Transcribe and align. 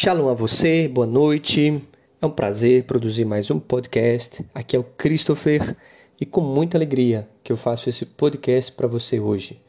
Shalom 0.00 0.28
a 0.28 0.32
você, 0.32 0.86
boa 0.86 1.08
noite. 1.08 1.82
É 2.22 2.24
um 2.24 2.30
prazer 2.30 2.84
produzir 2.84 3.24
mais 3.24 3.50
um 3.50 3.58
podcast. 3.58 4.46
Aqui 4.54 4.76
é 4.76 4.78
o 4.78 4.84
Christopher 4.84 5.76
e 6.20 6.24
com 6.24 6.40
muita 6.40 6.78
alegria 6.78 7.28
que 7.42 7.50
eu 7.52 7.56
faço 7.56 7.88
esse 7.88 8.06
podcast 8.06 8.70
para 8.70 8.86
você 8.86 9.18
hoje. 9.18 9.60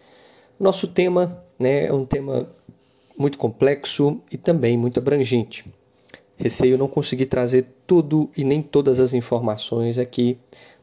Nosso 0.60 0.88
tema 0.88 1.44
né, 1.58 1.88
é 1.88 1.92
um 1.92 2.06
tema 2.06 2.48
muito 3.18 3.40
complexo 3.40 4.22
e 4.32 4.38
também 4.38 4.78
muito 4.78 5.00
abrangente. 5.00 5.66
Receio 6.38 6.78
não 6.78 6.88
conseguir 6.88 7.26
trazer 7.26 7.66
tudo 7.88 8.30
e 8.38 8.44
nem 8.44 8.62
todas 8.62 9.00
as 9.00 9.16
informações 9.16 9.98
aqui, 9.98 10.38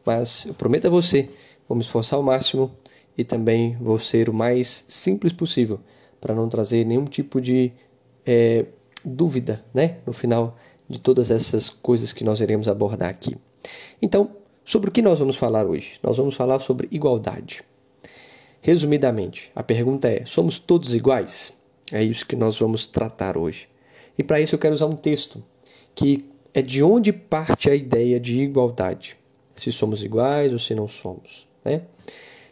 mas 0.05 0.47
eu 0.47 0.55
prometo 0.55 0.89
a 0.89 0.91
você, 0.91 1.31
vou 1.69 1.77
me 1.77 1.85
esforçar 1.85 2.17
ao 2.17 2.23
máximo 2.25 2.73
e 3.17 3.23
também 3.23 3.77
vou 3.81 4.01
ser 4.01 4.29
o 4.29 4.35
mais 4.35 4.85
simples 4.89 5.33
possível 5.33 5.79
para 6.21 6.35
não 6.35 6.49
trazer 6.49 6.85
nenhum 6.85 7.05
tipo 7.05 7.41
de 7.41 7.71
é, 8.27 8.67
dúvida, 9.07 9.65
né, 9.73 9.99
no 10.07 10.13
final 10.13 10.57
de 10.89 10.99
todas 10.99 11.31
essas 11.31 11.69
coisas 11.69 12.13
que 12.13 12.25
nós 12.25 12.41
iremos 12.41 12.69
abordar 12.69 13.09
aqui. 13.09 13.37
Então, 14.01 14.31
sobre 14.65 14.91
o 14.91 14.93
que 14.93 15.03
nós 15.03 15.19
vamos 15.19 15.37
falar 15.37 15.67
hoje? 15.67 15.99
Nós 16.03 16.17
vamos 16.17 16.35
falar 16.35 16.59
sobre 16.59 16.89
igualdade. 16.91 17.63
Resumidamente, 18.61 19.51
a 19.55 19.63
pergunta 19.63 20.09
é: 20.09 20.25
somos 20.25 20.59
todos 20.59 20.95
iguais? 20.95 21.57
É 21.93 22.03
isso 22.03 22.27
que 22.27 22.35
nós 22.35 22.59
vamos 22.59 22.87
tratar 22.87 23.37
hoje. 23.37 23.69
E 24.19 24.25
para 24.25 24.41
isso 24.41 24.55
eu 24.55 24.59
quero 24.59 24.75
usar 24.75 24.87
um 24.87 24.97
texto 24.97 25.43
que 25.95 26.25
é 26.53 26.61
de 26.61 26.83
onde 26.83 27.13
parte 27.13 27.71
a 27.71 27.75
ideia 27.75 28.19
de 28.19 28.43
igualdade. 28.43 29.17
Se 29.55 29.71
somos 29.71 30.03
iguais 30.03 30.53
ou 30.53 30.59
se 30.59 30.75
não 30.75 30.89
somos, 30.89 31.47
né? 31.65 31.83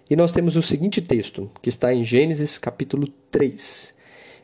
E 0.08 0.14
nós 0.14 0.32
temos 0.32 0.54
o 0.56 0.62
seguinte 0.62 1.00
texto, 1.00 1.50
que 1.62 1.68
está 1.68 1.92
em 1.92 2.04
Gênesis 2.04 2.58
capítulo 2.58 3.08
3. 3.30 3.94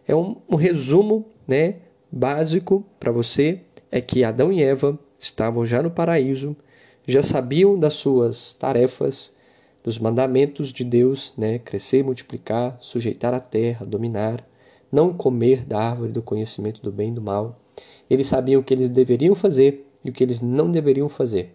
É 0.09 0.17
um, 0.17 0.37
um 0.48 0.56
resumo 0.56 1.27
né, 1.47 1.77
básico 2.10 2.84
para 2.98 3.12
você 3.12 3.60
é 3.91 4.00
que 4.00 4.24
Adão 4.24 4.52
e 4.52 4.62
Eva 4.62 4.98
estavam 5.19 5.64
já 5.64 5.83
no 5.83 5.91
paraíso, 5.91 6.56
já 7.06 7.22
sabiam 7.22 7.78
das 7.78 7.94
suas 7.94 8.55
tarefas, 8.55 9.34
dos 9.83 9.98
mandamentos 9.98 10.72
de 10.72 10.84
Deus, 10.84 11.33
né? 11.36 11.58
crescer, 11.58 12.05
multiplicar, 12.05 12.77
sujeitar 12.80 13.33
a 13.33 13.41
terra, 13.41 13.86
dominar, 13.86 14.47
não 14.92 15.12
comer 15.12 15.64
da 15.64 15.80
árvore 15.80 16.12
do 16.12 16.22
conhecimento 16.22 16.83
do 16.83 16.92
bem 16.92 17.11
e 17.11 17.14
do 17.14 17.22
mal. 17.22 17.58
Eles 18.08 18.27
sabiam 18.27 18.61
o 18.61 18.64
que 18.64 18.74
eles 18.74 18.89
deveriam 18.89 19.34
fazer 19.34 19.86
e 20.05 20.11
o 20.11 20.12
que 20.12 20.22
eles 20.22 20.41
não 20.41 20.70
deveriam 20.70 21.08
fazer. 21.08 21.55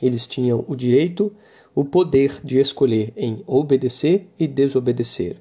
Eles 0.00 0.26
tinham 0.26 0.64
o 0.66 0.74
direito, 0.74 1.32
o 1.74 1.84
poder 1.84 2.40
de 2.42 2.58
escolher 2.58 3.12
em 3.16 3.42
obedecer 3.46 4.26
e 4.38 4.46
desobedecer. 4.46 5.36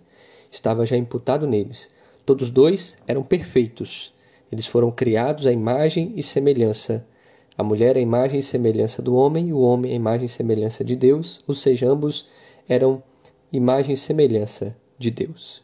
Estava 0.52 0.86
já 0.86 0.96
imputado 0.96 1.48
neles. 1.48 1.90
Todos 2.26 2.50
dois 2.50 2.98
eram 3.08 3.24
perfeitos. 3.24 4.14
Eles 4.52 4.68
foram 4.68 4.92
criados 4.92 5.46
à 5.46 5.52
imagem 5.52 6.14
e 6.16 6.24
semelhança. 6.24 7.06
A 7.58 7.64
mulher 7.64 7.98
à 7.98 8.00
imagem 8.00 8.40
e 8.40 8.44
semelhança 8.44 9.02
do 9.02 9.16
homem, 9.16 9.50
e 9.50 9.54
o 9.54 9.60
homem 9.60 9.92
à 9.92 9.96
imagem 9.96 10.26
e 10.26 10.30
semelhança 10.30 10.84
de 10.84 10.96
Deus, 10.96 11.40
ou 11.48 11.56
seja, 11.56 11.90
ambos 11.90 12.28
eram 12.68 13.02
imagem 13.52 13.94
e 13.94 13.98
semelhança 13.98 14.76
de 14.98 15.10
Deus. 15.10 15.64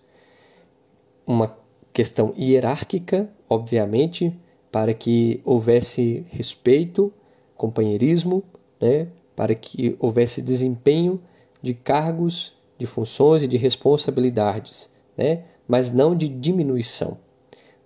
Uma 1.25 1.57
questão 1.93 2.33
hierárquica, 2.37 3.29
obviamente, 3.49 4.33
para 4.71 4.93
que 4.93 5.41
houvesse 5.43 6.25
respeito, 6.29 7.13
companheirismo, 7.55 8.43
né? 8.79 9.07
para 9.35 9.53
que 9.53 9.95
houvesse 9.99 10.41
desempenho 10.41 11.21
de 11.61 11.73
cargos, 11.73 12.53
de 12.77 12.85
funções 12.85 13.43
e 13.43 13.47
de 13.47 13.57
responsabilidades. 13.57 14.89
Né? 15.17 15.43
mas 15.71 15.89
não 15.89 16.13
de 16.13 16.27
diminuição. 16.27 17.17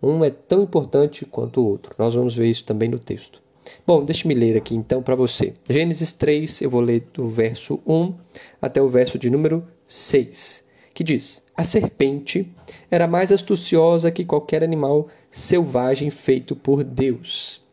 Um 0.02 0.24
é 0.24 0.30
tão 0.30 0.64
importante 0.64 1.26
quanto 1.26 1.62
o 1.62 1.66
outro. 1.66 1.96
Nós 1.98 2.16
vamos 2.16 2.36
ver 2.36 2.48
isso 2.48 2.64
também 2.66 2.90
no 2.90 3.00
texto. 3.00 3.42
Bom, 3.86 4.04
deixe-me 4.04 4.34
ler 4.34 4.56
aqui 4.58 4.76
então 4.76 5.02
para 5.02 5.16
você. 5.16 5.54
Gênesis 5.68 6.14
3, 6.14 6.62
eu 6.62 6.70
vou 6.70 6.82
ler 6.82 7.06
do 7.14 7.28
verso 7.28 7.82
1 7.86 8.14
até 8.62 8.82
o 8.82 8.88
verso 8.88 9.18
de 9.18 9.30
número 9.30 9.66
6, 9.88 10.64
que 10.94 11.04
diz: 11.04 11.44
A 11.56 11.64
serpente 11.64 12.52
era 12.92 13.08
mais 13.08 13.32
astuciosa 13.32 14.12
que 14.12 14.26
qualquer 14.26 14.64
animal 14.64 15.08
selvagem 15.32 16.10
feito 16.10 16.56
por 16.56 16.84
Deus. 16.84 17.64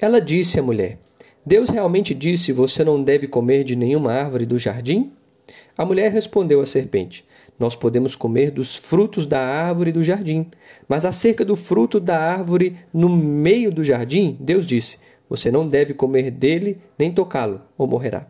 Ela 0.00 0.20
disse 0.20 0.58
à 0.58 0.62
mulher: 0.62 0.98
Deus 1.44 1.70
realmente 1.70 2.14
disse: 2.14 2.52
Você 2.52 2.84
não 2.84 3.02
deve 3.02 3.26
comer 3.26 3.64
de 3.64 3.76
nenhuma 3.76 4.12
árvore 4.12 4.46
do 4.46 4.58
jardim? 4.58 5.12
A 5.76 5.84
mulher 5.84 6.12
respondeu 6.12 6.60
à 6.60 6.66
serpente: 6.66 7.24
nós 7.58 7.76
podemos 7.76 8.16
comer 8.16 8.50
dos 8.50 8.76
frutos 8.76 9.26
da 9.26 9.40
árvore 9.40 9.92
do 9.92 10.02
jardim. 10.02 10.50
Mas 10.88 11.04
acerca 11.04 11.44
do 11.44 11.54
fruto 11.54 12.00
da 12.00 12.18
árvore 12.18 12.76
no 12.92 13.08
meio 13.08 13.70
do 13.70 13.84
jardim, 13.84 14.36
Deus 14.40 14.66
disse: 14.66 14.98
Você 15.28 15.50
não 15.50 15.68
deve 15.68 15.94
comer 15.94 16.30
dele 16.30 16.78
nem 16.98 17.12
tocá-lo, 17.12 17.62
ou 17.78 17.86
morrerá. 17.86 18.26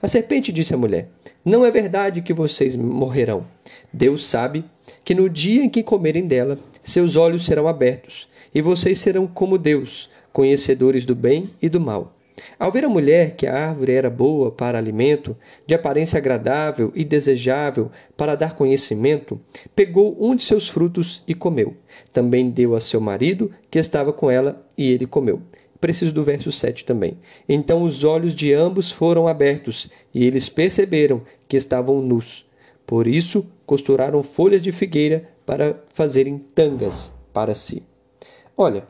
A 0.00 0.08
serpente 0.08 0.52
disse 0.52 0.74
à 0.74 0.76
mulher: 0.76 1.08
Não 1.44 1.64
é 1.64 1.70
verdade 1.70 2.22
que 2.22 2.32
vocês 2.32 2.76
morrerão. 2.76 3.46
Deus 3.92 4.26
sabe 4.26 4.64
que 5.04 5.14
no 5.14 5.28
dia 5.28 5.62
em 5.62 5.68
que 5.68 5.82
comerem 5.82 6.26
dela, 6.26 6.58
seus 6.82 7.16
olhos 7.16 7.44
serão 7.44 7.68
abertos, 7.68 8.28
e 8.54 8.60
vocês 8.60 8.98
serão 8.98 9.26
como 9.26 9.58
Deus, 9.58 10.08
conhecedores 10.32 11.04
do 11.04 11.14
bem 11.14 11.44
e 11.60 11.68
do 11.68 11.80
mal. 11.80 12.15
Ao 12.58 12.70
ver 12.70 12.84
a 12.84 12.88
mulher 12.88 13.36
que 13.36 13.46
a 13.46 13.68
árvore 13.68 13.92
era 13.92 14.10
boa 14.10 14.50
para 14.50 14.78
alimento, 14.78 15.36
de 15.66 15.74
aparência 15.74 16.18
agradável 16.18 16.92
e 16.94 17.04
desejável 17.04 17.90
para 18.16 18.34
dar 18.34 18.54
conhecimento, 18.54 19.40
pegou 19.74 20.16
um 20.20 20.34
de 20.34 20.44
seus 20.44 20.68
frutos 20.68 21.22
e 21.26 21.34
comeu. 21.34 21.76
Também 22.12 22.50
deu 22.50 22.74
a 22.74 22.80
seu 22.80 23.00
marido, 23.00 23.50
que 23.70 23.78
estava 23.78 24.12
com 24.12 24.30
ela, 24.30 24.66
e 24.76 24.90
ele 24.90 25.06
comeu. 25.06 25.42
Preciso 25.80 26.12
do 26.12 26.22
verso 26.22 26.50
7 26.50 26.84
também. 26.84 27.18
Então 27.48 27.82
os 27.82 28.02
olhos 28.02 28.34
de 28.34 28.52
ambos 28.52 28.90
foram 28.90 29.28
abertos, 29.28 29.90
e 30.14 30.24
eles 30.26 30.48
perceberam 30.48 31.22
que 31.46 31.56
estavam 31.56 32.00
nus. 32.00 32.46
Por 32.86 33.06
isso 33.06 33.50
costuraram 33.66 34.22
folhas 34.22 34.62
de 34.62 34.72
figueira 34.72 35.28
para 35.44 35.82
fazerem 35.92 36.38
tangas 36.38 37.12
para 37.32 37.54
si. 37.54 37.82
Olha, 38.56 38.86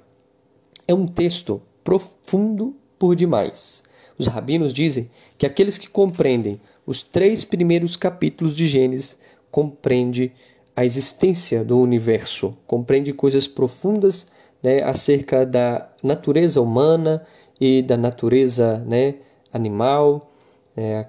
é 0.87 0.95
um 0.95 1.07
texto 1.07 1.61
profundo 1.83 2.77
por 2.99 3.15
demais. 3.15 3.83
Os 4.19 4.27
rabinos 4.27 4.73
dizem 4.73 5.11
que 5.37 5.47
aqueles 5.47 5.77
que 5.77 5.89
compreendem 5.89 6.61
os 6.87 7.03
três 7.03 7.45
primeiros 7.45 7.97
capítulos 7.97 8.55
de 8.55 8.67
Gênesis 8.67 9.19
compreendem 9.51 10.33
a 10.75 10.85
existência 10.85 11.65
do 11.65 11.79
universo, 11.81 12.57
compreende 12.67 13.13
coisas 13.13 13.47
profundas 13.47 14.27
né, 14.63 14.83
acerca 14.83 15.45
da 15.45 15.91
natureza 16.03 16.61
humana 16.61 17.25
e 17.61 17.83
da 17.83 17.97
natureza 17.97 18.79
né, 18.87 19.17
animal, 19.53 20.31
é, 20.77 21.07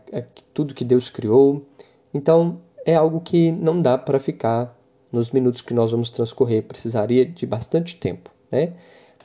tudo 0.54 0.74
que 0.74 0.86
Deus 0.86 1.10
criou. 1.10 1.66
Então 2.14 2.62
é 2.86 2.96
algo 2.96 3.20
que 3.20 3.52
não 3.52 3.82
dá 3.82 3.98
para 3.98 4.20
ficar 4.20 4.76
nos 5.12 5.32
minutos 5.32 5.62
que 5.62 5.74
nós 5.74 5.92
vamos 5.92 6.10
transcorrer, 6.10 6.64
precisaria 6.64 7.26
de 7.26 7.46
bastante 7.46 7.96
tempo, 7.96 8.30
né? 8.52 8.74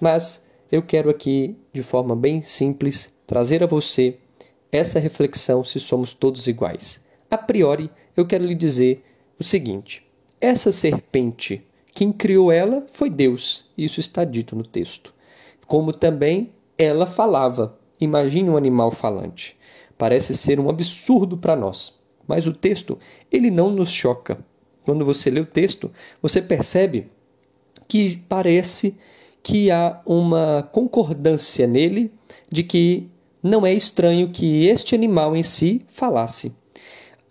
Mas 0.01 0.45
eu 0.73 0.83
quero 0.83 1.11
aqui, 1.11 1.55
de 1.71 1.83
forma 1.83 2.17
bem 2.17 2.41
simples, 2.41 3.15
trazer 3.27 3.63
a 3.63 3.67
você 3.67 4.17
essa 4.73 4.99
reflexão 4.99 5.63
se 5.63 5.79
somos 5.79 6.15
todos 6.15 6.47
iguais. 6.47 7.03
A 7.31 7.37
priori, 7.37 7.91
eu 8.17 8.27
quero 8.27 8.47
lhe 8.47 8.55
dizer 8.55 9.05
o 9.39 9.45
seguinte: 9.45 10.11
essa 10.41 10.73
serpente, 10.73 11.63
quem 11.95 12.11
criou 12.11 12.51
ela 12.51 12.87
foi 12.89 13.11
Deus, 13.11 13.71
isso 13.77 14.01
está 14.01 14.25
dito 14.25 14.57
no 14.57 14.65
texto. 14.65 15.13
Como 15.67 15.93
também 15.93 16.55
ela 16.79 17.07
falava. 17.07 17.79
Imagine 18.01 18.49
um 18.49 18.57
animal 18.57 18.91
falante. 18.91 19.57
Parece 19.99 20.35
ser 20.35 20.59
um 20.59 20.71
absurdo 20.71 21.37
para 21.37 21.55
nós, 21.55 21.97
mas 22.27 22.47
o 22.47 22.53
texto 22.53 22.99
ele 23.31 23.51
não 23.51 23.71
nos 23.71 23.93
choca. 23.93 24.43
Quando 24.85 25.05
você 25.05 25.31
lê 25.31 25.39
o 25.39 25.47
texto, 25.47 25.93
você 26.21 26.41
percebe 26.41 27.11
que 27.87 28.17
parece 28.27 28.97
que 29.43 29.71
há 29.71 30.01
uma 30.07 30.69
concordância 30.73 31.67
nele 31.67 32.13
de 32.51 32.63
que 32.63 33.09
não 33.43 33.67
é 33.67 33.73
estranho 33.75 34.31
que 34.31 34.67
este 34.67 34.95
animal 34.95 35.35
em 35.35 35.43
si 35.43 35.83
falasse. 35.89 36.55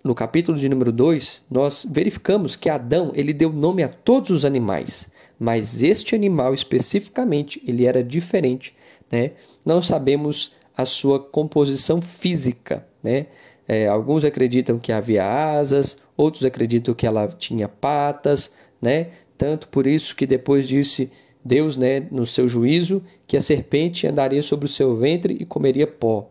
No 0.03 0.15
capítulo 0.15 0.57
de 0.57 0.67
número 0.67 0.91
2, 0.91 1.45
nós 1.49 1.87
verificamos 1.89 2.55
que 2.55 2.69
Adão 2.69 3.11
ele 3.13 3.33
deu 3.33 3.51
nome 3.51 3.83
a 3.83 3.87
todos 3.87 4.31
os 4.31 4.43
animais, 4.43 5.11
mas 5.39 5.81
este 5.83 6.15
animal 6.15 6.53
especificamente 6.53 7.61
ele 7.65 7.85
era 7.85 8.03
diferente. 8.03 8.75
Né? 9.11 9.31
Não 9.65 9.81
sabemos 9.81 10.53
a 10.75 10.85
sua 10.85 11.19
composição 11.19 12.01
física. 12.01 12.85
Né? 13.03 13.27
É, 13.67 13.87
alguns 13.87 14.25
acreditam 14.25 14.79
que 14.79 14.91
havia 14.91 15.25
asas, 15.25 15.97
outros 16.17 16.43
acreditam 16.43 16.93
que 16.93 17.05
ela 17.05 17.27
tinha 17.27 17.67
patas, 17.67 18.53
né? 18.81 19.09
tanto 19.37 19.67
por 19.67 19.85
isso 19.85 20.15
que 20.15 20.25
depois 20.25 20.67
disse 20.67 21.11
Deus, 21.43 21.77
né, 21.77 22.07
no 22.11 22.25
seu 22.25 22.47
juízo, 22.47 23.03
que 23.25 23.35
a 23.35 23.41
serpente 23.41 24.07
andaria 24.07 24.43
sobre 24.43 24.65
o 24.65 24.69
seu 24.69 24.95
ventre 24.95 25.35
e 25.39 25.45
comeria 25.45 25.87
pó. 25.87 26.29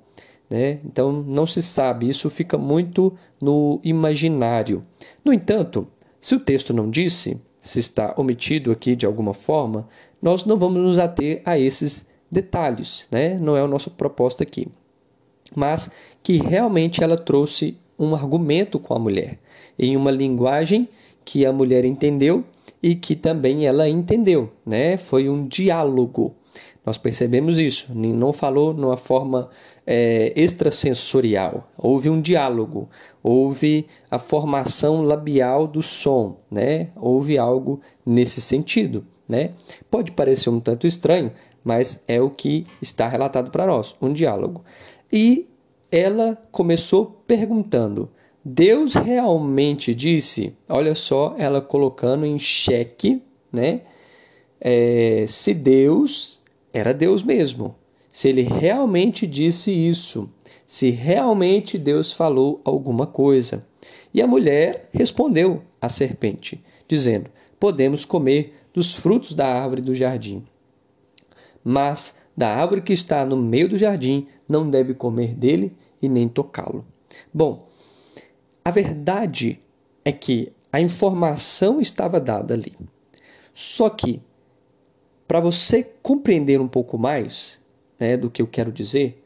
Né? 0.48 0.80
Então 0.84 1.12
não 1.12 1.46
se 1.46 1.62
sabe, 1.62 2.08
isso 2.08 2.28
fica 2.28 2.58
muito 2.58 3.16
no 3.40 3.80
imaginário. 3.84 4.84
No 5.24 5.32
entanto, 5.32 5.86
se 6.20 6.34
o 6.34 6.40
texto 6.40 6.74
não 6.74 6.90
disse, 6.90 7.40
se 7.60 7.78
está 7.78 8.14
omitido 8.16 8.72
aqui 8.72 8.96
de 8.96 9.06
alguma 9.06 9.32
forma, 9.32 9.88
nós 10.20 10.44
não 10.44 10.58
vamos 10.58 10.82
nos 10.82 10.98
ater 10.98 11.40
a 11.44 11.58
esses 11.58 12.08
detalhes, 12.30 13.06
né? 13.10 13.38
Não 13.38 13.56
é 13.56 13.62
o 13.62 13.68
nosso 13.68 13.90
propósito 13.90 14.42
aqui. 14.42 14.68
Mas 15.54 15.90
que 16.22 16.36
realmente 16.36 17.02
ela 17.02 17.16
trouxe 17.16 17.76
um 17.98 18.14
argumento 18.14 18.78
com 18.78 18.94
a 18.94 18.98
mulher, 18.98 19.38
em 19.78 19.96
uma 19.96 20.10
linguagem 20.10 20.88
que 21.24 21.44
a 21.44 21.52
mulher 21.52 21.84
entendeu 21.84 22.44
e 22.82 22.94
que 22.94 23.14
também 23.14 23.66
ela 23.66 23.88
entendeu, 23.88 24.50
né? 24.64 24.96
Foi 24.96 25.28
um 25.28 25.46
diálogo. 25.46 26.34
Nós 26.84 26.96
percebemos 26.96 27.58
isso. 27.58 27.94
Não 27.94 28.32
falou 28.32 28.72
numa 28.72 28.96
forma 28.96 29.50
é, 29.86 30.32
extrasensorial. 30.34 31.68
Houve 31.76 32.08
um 32.08 32.20
diálogo, 32.20 32.88
houve 33.22 33.86
a 34.10 34.18
formação 34.18 35.02
labial 35.02 35.66
do 35.66 35.82
som, 35.82 36.38
né? 36.50 36.88
Houve 36.96 37.36
algo 37.36 37.80
nesse 38.04 38.40
sentido, 38.40 39.04
né? 39.28 39.50
Pode 39.90 40.12
parecer 40.12 40.48
um 40.48 40.60
tanto 40.60 40.86
estranho, 40.86 41.32
mas 41.62 42.02
é 42.08 42.20
o 42.20 42.30
que 42.30 42.66
está 42.80 43.06
relatado 43.08 43.50
para 43.50 43.66
nós, 43.66 43.94
um 44.00 44.12
diálogo. 44.12 44.64
E 45.12 45.48
ela 45.92 46.38
começou 46.50 47.22
perguntando: 47.26 48.08
Deus 48.52 48.96
realmente 48.96 49.94
disse? 49.94 50.56
Olha 50.68 50.92
só, 50.92 51.36
ela 51.38 51.60
colocando 51.60 52.26
em 52.26 52.36
xeque, 52.36 53.22
né? 53.52 53.82
É, 54.60 55.24
se 55.28 55.54
Deus 55.54 56.40
era 56.72 56.92
Deus 56.92 57.22
mesmo, 57.22 57.76
se 58.10 58.28
ele 58.28 58.42
realmente 58.42 59.24
disse 59.24 59.70
isso, 59.70 60.28
se 60.66 60.90
realmente 60.90 61.78
Deus 61.78 62.12
falou 62.12 62.60
alguma 62.64 63.06
coisa. 63.06 63.64
E 64.12 64.20
a 64.20 64.26
mulher 64.26 64.88
respondeu 64.92 65.62
à 65.80 65.88
serpente, 65.88 66.60
dizendo: 66.88 67.30
Podemos 67.58 68.04
comer 68.04 68.54
dos 68.74 68.96
frutos 68.96 69.32
da 69.32 69.46
árvore 69.46 69.80
do 69.80 69.94
jardim. 69.94 70.44
Mas 71.62 72.16
da 72.36 72.48
árvore 72.48 72.82
que 72.82 72.92
está 72.92 73.24
no 73.24 73.36
meio 73.36 73.68
do 73.68 73.78
jardim 73.78 74.26
não 74.48 74.68
deve 74.68 74.92
comer 74.92 75.36
dele 75.36 75.72
e 76.02 76.08
nem 76.08 76.26
tocá-lo. 76.26 76.84
Bom, 77.32 77.69
a 78.64 78.70
verdade 78.70 79.60
é 80.04 80.12
que 80.12 80.52
a 80.72 80.80
informação 80.80 81.80
estava 81.80 82.20
dada 82.20 82.54
ali. 82.54 82.76
Só 83.52 83.90
que, 83.90 84.22
para 85.26 85.40
você 85.40 85.82
compreender 86.02 86.60
um 86.60 86.68
pouco 86.68 86.96
mais 86.96 87.60
né, 87.98 88.16
do 88.16 88.30
que 88.30 88.40
eu 88.40 88.46
quero 88.46 88.72
dizer, 88.72 89.22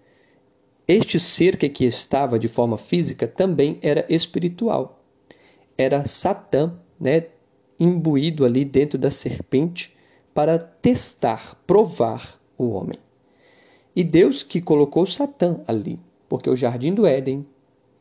este 0.87 1.19
ser 1.19 1.57
que 1.57 1.67
aqui 1.67 1.85
estava 1.85 2.39
de 2.39 2.49
forma 2.49 2.77
física 2.77 3.27
também 3.27 3.79
era 3.83 4.05
espiritual. 4.09 5.03
Era 5.77 6.05
Satã, 6.05 6.79
né, 7.01 7.27
imbuído 7.79 8.45
ali 8.45 8.65
dentro 8.65 8.99
da 8.99 9.11
serpente 9.11 9.97
para 10.33 10.59
testar, 10.59 11.55
provar 11.67 12.41
o 12.59 12.71
homem. 12.71 12.99
E 13.95 14.03
Deus 14.03 14.43
que 14.43 14.61
colocou 14.61 15.07
Satã 15.07 15.61
ali, 15.67 15.99
porque 16.29 16.51
o 16.51 16.57
jardim 16.57 16.93
do 16.93 17.07
Éden, 17.07 17.47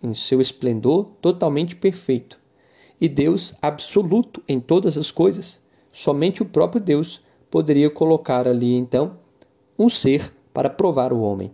em 0.03 0.13
seu 0.13 0.41
esplendor 0.41 1.05
totalmente 1.21 1.75
perfeito, 1.75 2.39
e 2.99 3.07
Deus 3.07 3.55
absoluto 3.61 4.43
em 4.47 4.59
todas 4.59 4.97
as 4.97 5.09
coisas, 5.09 5.63
somente 5.91 6.43
o 6.43 6.45
próprio 6.45 6.81
Deus 6.81 7.21
poderia 7.49 7.89
colocar 7.89 8.47
ali 8.47 8.75
então 8.75 9.17
um 9.77 9.89
ser 9.89 10.33
para 10.53 10.69
provar 10.69 11.11
o 11.13 11.21
homem. 11.21 11.51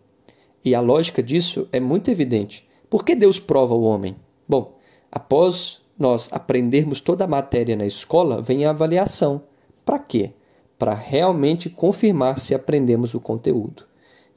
E 0.63 0.75
a 0.75 0.81
lógica 0.81 1.23
disso 1.23 1.67
é 1.71 1.79
muito 1.79 2.11
evidente. 2.11 2.67
Por 2.89 3.05
que 3.05 3.15
Deus 3.15 3.39
prova 3.39 3.73
o 3.73 3.83
homem? 3.83 4.15
Bom, 4.47 4.77
após 5.11 5.81
nós 5.97 6.29
aprendermos 6.31 7.01
toda 7.01 7.25
a 7.25 7.27
matéria 7.27 7.75
na 7.75 7.85
escola, 7.85 8.41
vem 8.41 8.65
a 8.65 8.71
avaliação. 8.71 9.43
Para 9.85 9.99
quê? 9.99 10.31
Para 10.77 10.93
realmente 10.93 11.69
confirmar 11.69 12.39
se 12.39 12.55
aprendemos 12.55 13.13
o 13.13 13.19
conteúdo. 13.19 13.83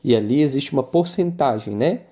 E 0.03 0.17
ali 0.17 0.41
existe 0.41 0.73
uma 0.73 0.83
porcentagem, 0.83 1.77
né? 1.77 2.03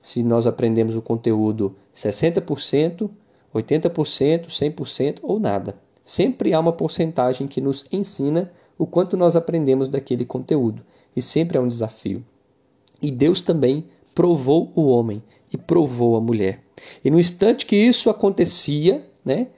Se 0.00 0.22
nós 0.22 0.46
aprendemos 0.46 0.96
o 0.96 1.02
conteúdo 1.02 1.74
60%, 1.94 3.10
80%, 3.54 4.46
100% 4.46 5.18
ou 5.22 5.38
nada. 5.38 5.76
Sempre 6.04 6.52
há 6.54 6.60
uma 6.60 6.72
porcentagem 6.72 7.48
que 7.48 7.60
nos 7.60 7.86
ensina 7.90 8.52
o 8.78 8.86
quanto 8.86 9.16
nós 9.16 9.34
aprendemos 9.34 9.88
daquele 9.88 10.24
conteúdo. 10.24 10.82
E 11.14 11.22
sempre 11.22 11.58
é 11.58 11.60
um 11.60 11.68
desafio. 11.68 12.24
E 13.00 13.10
Deus 13.10 13.40
também 13.40 13.86
provou 14.14 14.72
o 14.74 14.86
homem 14.86 15.22
e 15.52 15.56
provou 15.56 16.16
a 16.16 16.20
mulher. 16.20 16.62
E 17.04 17.10
no 17.10 17.18
instante 17.18 17.66
que 17.66 17.76
isso 17.76 18.10
acontecia, 18.10 19.04
né, 19.24 19.48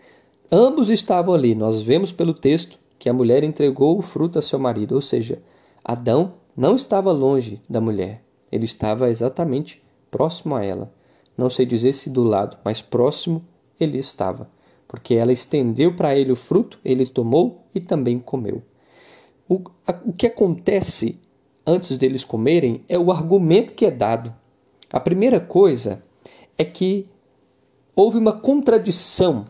ambos 0.51 0.89
estavam 0.91 1.35
ali. 1.35 1.55
Nós 1.55 1.83
vemos 1.83 2.13
pelo 2.13 2.35
texto 2.35 2.79
que 2.99 3.09
a 3.09 3.13
mulher 3.13 3.45
entregou 3.45 3.99
o 3.99 4.03
fruto 4.03 4.39
a 4.39 4.43
seu 4.43 4.59
marido, 4.59 4.95
ou 4.95 5.01
seja, 5.01 5.41
Adão 5.85 6.35
não 6.57 6.75
estava 6.75 7.13
longe 7.13 7.61
da 7.71 7.81
mulher, 7.81 8.23
ele 8.51 8.65
estava 8.65 9.09
exatamente 9.09 9.81
próximo 10.11 10.57
a 10.57 10.65
ela. 10.65 10.93
Não 11.37 11.49
sei 11.49 11.65
dizer 11.65 11.93
se 11.93 12.11
do 12.11 12.23
lado, 12.23 12.59
mas 12.65 12.83
próximo 12.83 13.45
ele 13.79 13.99
estava, 13.99 14.51
porque 14.87 15.15
ela 15.15 15.33
estendeu 15.33 15.95
para 15.95 16.17
ele 16.17 16.33
o 16.33 16.37
fruto, 16.37 16.81
ele 16.85 17.07
tomou 17.07 17.65
e 17.75 17.81
também 17.81 18.19
comeu. 18.19 18.63
O, 19.49 19.63
a, 19.87 19.99
o 20.05 20.13
que 20.13 20.27
acontece 20.27 21.21
antes 21.67 21.97
deles 21.97 22.25
comerem 22.25 22.85
é 22.89 22.99
o 22.99 23.13
argumento 23.13 23.75
que 23.75 23.87
é 23.87 23.91
dado. 23.91 24.35
A 24.91 24.99
primeira 24.99 25.39
coisa 25.39 26.03
é 26.57 26.65
que 26.65 27.09
houve 27.95 28.19
uma 28.19 28.33
contradição 28.33 29.45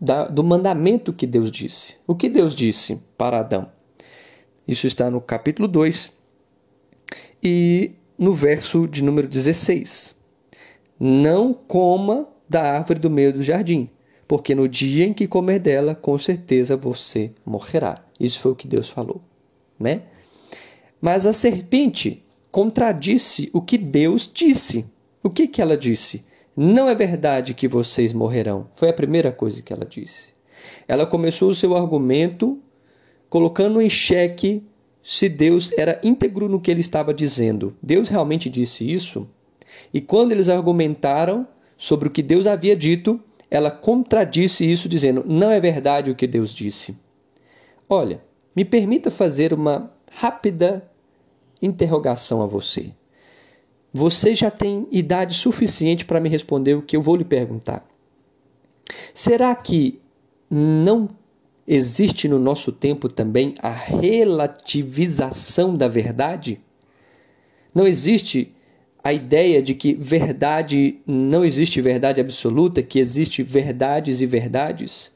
da, 0.00 0.26
do 0.26 0.44
mandamento 0.44 1.12
que 1.12 1.26
Deus 1.26 1.50
disse. 1.50 1.96
O 2.06 2.14
que 2.14 2.28
Deus 2.28 2.54
disse 2.54 3.02
para 3.16 3.40
Adão? 3.40 3.70
Isso 4.66 4.86
está 4.86 5.10
no 5.10 5.20
capítulo 5.20 5.68
2 5.68 6.12
e 7.42 7.92
no 8.18 8.32
verso 8.32 8.86
de 8.86 9.02
número 9.02 9.28
16. 9.28 10.16
Não 10.98 11.52
coma 11.52 12.28
da 12.48 12.62
árvore 12.62 12.98
do 12.98 13.10
meio 13.10 13.32
do 13.32 13.42
jardim, 13.42 13.90
porque 14.26 14.54
no 14.54 14.68
dia 14.68 15.04
em 15.04 15.12
que 15.12 15.26
comer 15.26 15.58
dela, 15.58 15.94
com 15.94 16.16
certeza 16.16 16.76
você 16.76 17.32
morrerá. 17.44 18.04
Isso 18.18 18.40
foi 18.40 18.52
o 18.52 18.56
que 18.56 18.66
Deus 18.66 18.88
falou, 18.88 19.20
né? 19.78 20.02
Mas 21.00 21.26
a 21.26 21.32
serpente 21.32 22.24
contradisse 22.50 23.50
o 23.52 23.60
que 23.60 23.76
Deus 23.76 24.30
disse. 24.32 24.86
O 25.22 25.28
que, 25.28 25.46
que 25.46 25.60
ela 25.60 25.76
disse? 25.76 26.24
Não 26.56 26.88
é 26.88 26.94
verdade 26.94 27.52
que 27.52 27.68
vocês 27.68 28.14
morrerão. 28.14 28.68
Foi 28.74 28.88
a 28.88 28.94
primeira 28.94 29.30
coisa 29.30 29.60
que 29.60 29.72
ela 29.72 29.84
disse. 29.84 30.28
Ela 30.88 31.06
começou 31.06 31.50
o 31.50 31.54
seu 31.54 31.76
argumento 31.76 32.58
colocando 33.28 33.82
em 33.82 33.90
xeque 33.90 34.64
se 35.08 35.28
Deus 35.28 35.70
era 35.78 36.00
íntegro 36.02 36.48
no 36.48 36.60
que 36.60 36.68
ele 36.68 36.80
estava 36.80 37.14
dizendo. 37.14 37.76
Deus 37.80 38.08
realmente 38.08 38.50
disse 38.50 38.92
isso? 38.92 39.30
E 39.94 40.00
quando 40.00 40.32
eles 40.32 40.48
argumentaram 40.48 41.46
sobre 41.76 42.08
o 42.08 42.10
que 42.10 42.24
Deus 42.24 42.44
havia 42.44 42.74
dito, 42.74 43.20
ela 43.48 43.70
contradisse 43.70 44.68
isso, 44.68 44.88
dizendo: 44.88 45.22
Não 45.24 45.48
é 45.48 45.60
verdade 45.60 46.10
o 46.10 46.14
que 46.16 46.26
Deus 46.26 46.52
disse. 46.52 46.98
Olha, 47.88 48.20
me 48.54 48.64
permita 48.64 49.08
fazer 49.08 49.54
uma 49.54 49.92
rápida 50.10 50.90
interrogação 51.62 52.42
a 52.42 52.46
você. 52.46 52.90
Você 53.94 54.34
já 54.34 54.50
tem 54.50 54.88
idade 54.90 55.34
suficiente 55.34 56.04
para 56.04 56.18
me 56.18 56.28
responder 56.28 56.74
o 56.74 56.82
que 56.82 56.96
eu 56.96 57.00
vou 57.00 57.14
lhe 57.14 57.24
perguntar. 57.24 57.86
Será 59.14 59.54
que 59.54 60.00
não 60.50 61.08
existe 61.66 62.28
no 62.28 62.38
nosso 62.38 62.72
tempo 62.72 63.08
também 63.08 63.54
a 63.60 63.70
relativização 63.70 65.76
da 65.76 65.88
verdade? 65.88 66.60
Não 67.74 67.86
existe 67.86 68.54
a 69.02 69.12
ideia 69.12 69.62
de 69.62 69.74
que 69.74 69.94
verdade 69.94 70.98
não 71.06 71.44
existe 71.44 71.80
verdade 71.80 72.20
absoluta, 72.20 72.82
que 72.82 72.98
existe 72.98 73.42
verdades 73.42 74.20
e 74.20 74.26
verdades? 74.26 75.12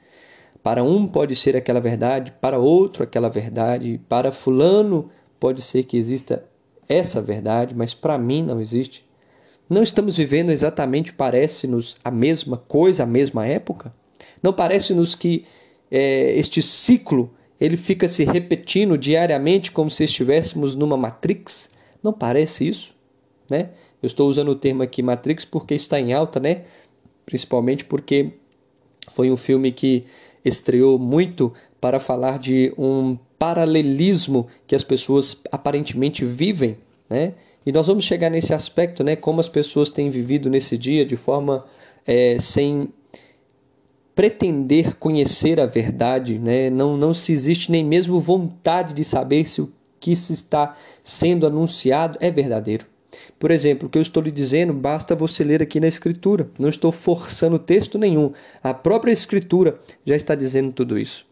Para 0.62 0.84
um 0.84 1.06
pode 1.06 1.34
ser 1.34 1.56
aquela 1.56 1.80
verdade, 1.80 2.32
para 2.40 2.58
outro 2.58 3.02
aquela 3.02 3.28
verdade, 3.28 4.00
para 4.08 4.30
fulano 4.30 5.08
pode 5.38 5.62
ser 5.62 5.84
que 5.84 5.96
exista 5.96 6.44
essa 6.88 7.22
verdade, 7.22 7.74
mas 7.74 7.94
para 7.94 8.18
mim 8.18 8.42
não 8.42 8.60
existe. 8.60 9.08
Não 9.68 9.82
estamos 9.82 10.16
vivendo 10.16 10.50
exatamente, 10.50 11.12
parece-nos, 11.12 11.96
a 12.04 12.10
mesma 12.10 12.56
coisa, 12.56 13.04
a 13.04 13.06
mesma 13.06 13.46
época? 13.46 13.94
Não 14.42 14.52
parece-nos 14.52 15.14
que 15.14 15.44
é, 15.90 16.38
este 16.38 16.62
ciclo 16.62 17.32
ele 17.60 17.76
fica 17.76 18.08
se 18.08 18.24
repetindo 18.24 18.96
diariamente 18.96 19.70
como 19.70 19.90
se 19.90 20.04
estivéssemos 20.04 20.74
numa 20.74 20.96
Matrix? 20.96 21.68
Não 22.02 22.12
parece 22.12 22.66
isso? 22.66 22.94
Né? 23.50 23.70
Eu 24.02 24.06
estou 24.06 24.28
usando 24.28 24.48
o 24.48 24.54
termo 24.54 24.82
aqui 24.82 25.02
Matrix 25.02 25.44
porque 25.44 25.74
está 25.74 26.00
em 26.00 26.12
alta, 26.12 26.40
né? 26.40 26.64
principalmente 27.30 27.84
porque 27.84 28.32
foi 29.08 29.30
um 29.30 29.36
filme 29.36 29.70
que 29.70 30.04
estreou 30.44 30.98
muito 30.98 31.52
para 31.80 32.00
falar 32.00 32.40
de 32.40 32.74
um 32.76 33.16
paralelismo 33.38 34.48
que 34.66 34.74
as 34.74 34.82
pessoas 34.82 35.40
aparentemente 35.50 36.24
vivem, 36.24 36.76
né? 37.08 37.34
E 37.64 37.70
nós 37.72 37.86
vamos 37.86 38.04
chegar 38.04 38.30
nesse 38.30 38.52
aspecto, 38.52 39.04
né? 39.04 39.14
Como 39.14 39.40
as 39.40 39.48
pessoas 39.48 39.90
têm 39.90 40.10
vivido 40.10 40.50
nesse 40.50 40.76
dia 40.76 41.04
de 41.04 41.16
forma 41.16 41.64
é, 42.06 42.36
sem 42.38 42.88
pretender 44.14 44.96
conhecer 44.96 45.60
a 45.60 45.66
verdade, 45.66 46.38
né? 46.38 46.68
não, 46.70 46.96
não 46.96 47.14
se 47.14 47.32
existe 47.32 47.70
nem 47.70 47.84
mesmo 47.84 48.20
vontade 48.20 48.92
de 48.94 49.04
saber 49.04 49.46
se 49.46 49.60
o 49.62 49.72
que 49.98 50.16
se 50.16 50.32
está 50.32 50.76
sendo 51.02 51.46
anunciado 51.46 52.18
é 52.20 52.30
verdadeiro. 52.30 52.86
Por 53.38 53.50
exemplo, 53.50 53.86
o 53.88 53.90
que 53.90 53.98
eu 53.98 54.02
estou 54.02 54.22
lhe 54.22 54.30
dizendo, 54.30 54.72
basta 54.72 55.14
você 55.14 55.42
ler 55.42 55.62
aqui 55.62 55.80
na 55.80 55.88
Escritura. 55.88 56.48
Não 56.58 56.68
estou 56.68 56.92
forçando 56.92 57.58
texto 57.58 57.98
nenhum. 57.98 58.32
A 58.62 58.72
própria 58.72 59.12
Escritura 59.12 59.78
já 60.04 60.14
está 60.14 60.34
dizendo 60.34 60.72
tudo 60.72 60.98
isso. 60.98 61.26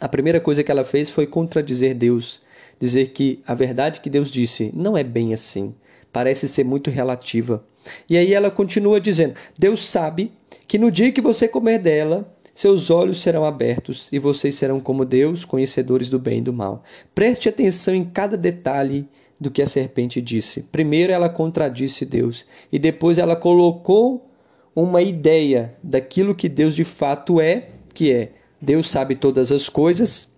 A 0.00 0.08
primeira 0.08 0.40
coisa 0.40 0.64
que 0.64 0.70
ela 0.70 0.84
fez 0.84 1.10
foi 1.10 1.26
contradizer 1.26 1.94
Deus, 1.94 2.42
dizer 2.80 3.10
que 3.10 3.40
a 3.46 3.54
verdade 3.54 4.00
que 4.00 4.10
Deus 4.10 4.30
disse 4.30 4.70
não 4.74 4.96
é 4.96 5.04
bem 5.04 5.32
assim, 5.32 5.74
parece 6.12 6.48
ser 6.48 6.64
muito 6.64 6.90
relativa. 6.90 7.64
E 8.08 8.16
aí 8.16 8.32
ela 8.32 8.50
continua 8.50 9.00
dizendo: 9.00 9.34
Deus 9.56 9.86
sabe 9.86 10.32
que 10.66 10.78
no 10.78 10.90
dia 10.90 11.12
que 11.12 11.20
você 11.20 11.46
comer 11.46 11.78
dela, 11.78 12.32
seus 12.54 12.90
olhos 12.90 13.20
serão 13.20 13.44
abertos 13.44 14.08
e 14.12 14.18
vocês 14.18 14.54
serão 14.54 14.80
como 14.80 15.04
Deus, 15.04 15.44
conhecedores 15.44 16.08
do 16.08 16.18
bem 16.18 16.38
e 16.38 16.42
do 16.42 16.52
mal. 16.52 16.84
Preste 17.14 17.48
atenção 17.48 17.94
em 17.94 18.04
cada 18.04 18.36
detalhe 18.36 19.08
do 19.40 19.50
que 19.50 19.60
a 19.60 19.66
serpente 19.66 20.22
disse. 20.22 20.62
Primeiro 20.62 21.12
ela 21.12 21.28
contradisse 21.28 22.06
Deus 22.06 22.46
e 22.70 22.78
depois 22.78 23.18
ela 23.18 23.34
colocou 23.34 24.30
uma 24.74 25.02
ideia 25.02 25.74
daquilo 25.82 26.34
que 26.34 26.48
Deus 26.48 26.74
de 26.74 26.84
fato 26.84 27.40
é, 27.40 27.70
que 27.92 28.12
é 28.12 28.32
Deus 28.60 28.88
sabe 28.88 29.14
todas 29.14 29.52
as 29.52 29.68
coisas, 29.68 30.34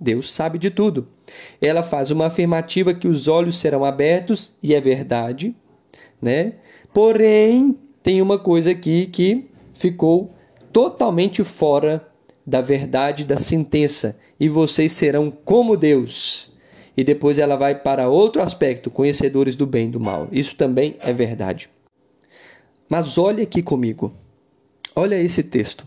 Deus 0.00 0.32
sabe 0.32 0.58
de 0.58 0.70
tudo. 0.70 1.08
Ela 1.60 1.82
faz 1.82 2.10
uma 2.10 2.26
afirmativa 2.26 2.94
que 2.94 3.06
os 3.06 3.28
olhos 3.28 3.58
serão 3.58 3.84
abertos 3.84 4.54
e 4.62 4.74
é 4.74 4.80
verdade, 4.80 5.54
né? 6.20 6.54
Porém, 6.92 7.76
tem 8.02 8.22
uma 8.22 8.38
coisa 8.38 8.70
aqui 8.70 9.06
que 9.06 9.48
ficou 9.78 10.34
totalmente 10.72 11.42
fora 11.44 12.06
da 12.46 12.60
verdade 12.60 13.24
da 13.24 13.36
sentença, 13.36 14.18
e 14.40 14.48
vocês 14.48 14.92
serão 14.92 15.30
como 15.30 15.76
Deus. 15.76 16.50
E 16.96 17.04
depois 17.04 17.38
ela 17.38 17.56
vai 17.56 17.74
para 17.80 18.08
outro 18.08 18.42
aspecto, 18.42 18.90
conhecedores 18.90 19.54
do 19.54 19.66
bem 19.66 19.88
e 19.88 19.90
do 19.90 20.00
mal. 20.00 20.28
Isso 20.32 20.56
também 20.56 20.96
é 21.00 21.12
verdade. 21.12 21.68
Mas 22.88 23.18
olha 23.18 23.42
aqui 23.42 23.62
comigo. 23.62 24.12
Olha 24.96 25.20
esse 25.20 25.42
texto. 25.42 25.86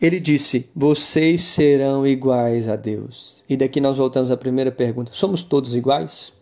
Ele 0.00 0.20
disse: 0.20 0.70
Vocês 0.74 1.42
serão 1.42 2.06
iguais 2.06 2.68
a 2.68 2.76
Deus. 2.76 3.44
E 3.48 3.56
daqui 3.56 3.80
nós 3.80 3.98
voltamos 3.98 4.30
à 4.30 4.36
primeira 4.36 4.70
pergunta: 4.70 5.10
Somos 5.12 5.42
todos 5.42 5.74
iguais? 5.74 6.32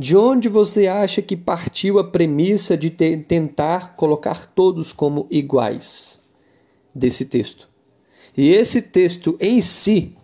De 0.00 0.16
onde 0.16 0.48
você 0.48 0.86
acha 0.86 1.20
que 1.20 1.36
partiu 1.36 1.98
a 1.98 2.04
premissa 2.04 2.74
de 2.74 2.88
tentar 2.88 3.96
colocar 3.96 4.46
todos 4.46 4.94
como 4.94 5.26
iguais? 5.30 6.18
Desse 6.94 7.26
texto. 7.26 7.68
E 8.34 8.48
esse 8.48 8.80
texto 8.80 9.36
em 9.38 9.60
si 9.60 10.16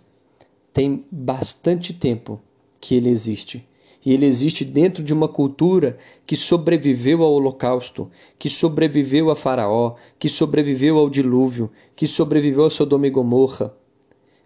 tem 0.73 1.05
bastante 1.13 1.93
tempo 1.93 2.41
que 2.81 2.95
ele 2.95 3.11
existe. 3.11 3.69
E 4.03 4.15
ele 4.15 4.25
existe 4.25 4.65
dentro 4.65 5.05
de 5.05 5.13
uma 5.13 5.29
cultura 5.29 5.99
que 6.27 6.37
sobreviveu 6.37 7.23
ao 7.23 7.35
Holocausto, 7.35 8.11
que 8.39 8.49
sobreviveu 8.49 9.31
a 9.31 9.37
Faraó, 9.37 9.97
que 10.19 10.31
sobreviveu 10.31 10.97
ao 10.97 11.11
dilúvio, 11.11 11.71
que 11.95 12.07
sobreviveu 12.07 12.65
a 12.65 12.71
Sodoma 12.71 13.09
e 13.09 13.11
Gomorra. 13.11 13.77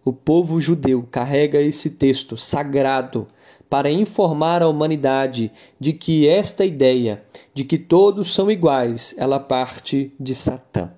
O 0.04 0.12
povo 0.12 0.60
judeu 0.60 1.06
carrega 1.08 1.60
esse 1.60 1.90
texto 1.90 2.36
sagrado 2.36 3.28
para 3.70 3.88
informar 3.88 4.62
a 4.62 4.68
humanidade 4.68 5.52
de 5.78 5.92
que 5.92 6.26
esta 6.26 6.64
ideia 6.64 7.22
de 7.54 7.62
que 7.62 7.78
todos 7.78 8.34
são 8.34 8.50
iguais, 8.50 9.14
ela 9.16 9.38
parte 9.38 10.12
de 10.18 10.34
Satã. 10.34 10.90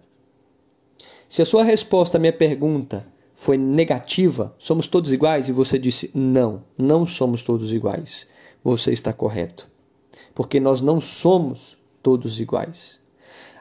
Se 1.29 1.43
a 1.43 1.47
sua 1.47 1.65
resposta 1.65 2.17
à 2.17 2.21
minha 2.21 2.33
pergunta 2.33 3.07
foi 3.35 3.59
negativa, 3.59 4.55
somos 4.59 4.89
todos 4.89 5.13
iguais, 5.13 5.51
e 5.51 5.53
você 5.53 5.79
disse 5.79 6.11
não, 6.15 6.65
não 6.79 7.05
somos 7.05 7.43
todos 7.43 7.75
iguais, 7.75 8.27
você 8.65 8.91
está 8.91 9.13
correto. 9.13 9.69
Porque 10.35 10.59
nós 10.59 10.81
não 10.81 10.99
somos 10.99 11.77
todos 12.03 12.41
iguais. 12.41 12.99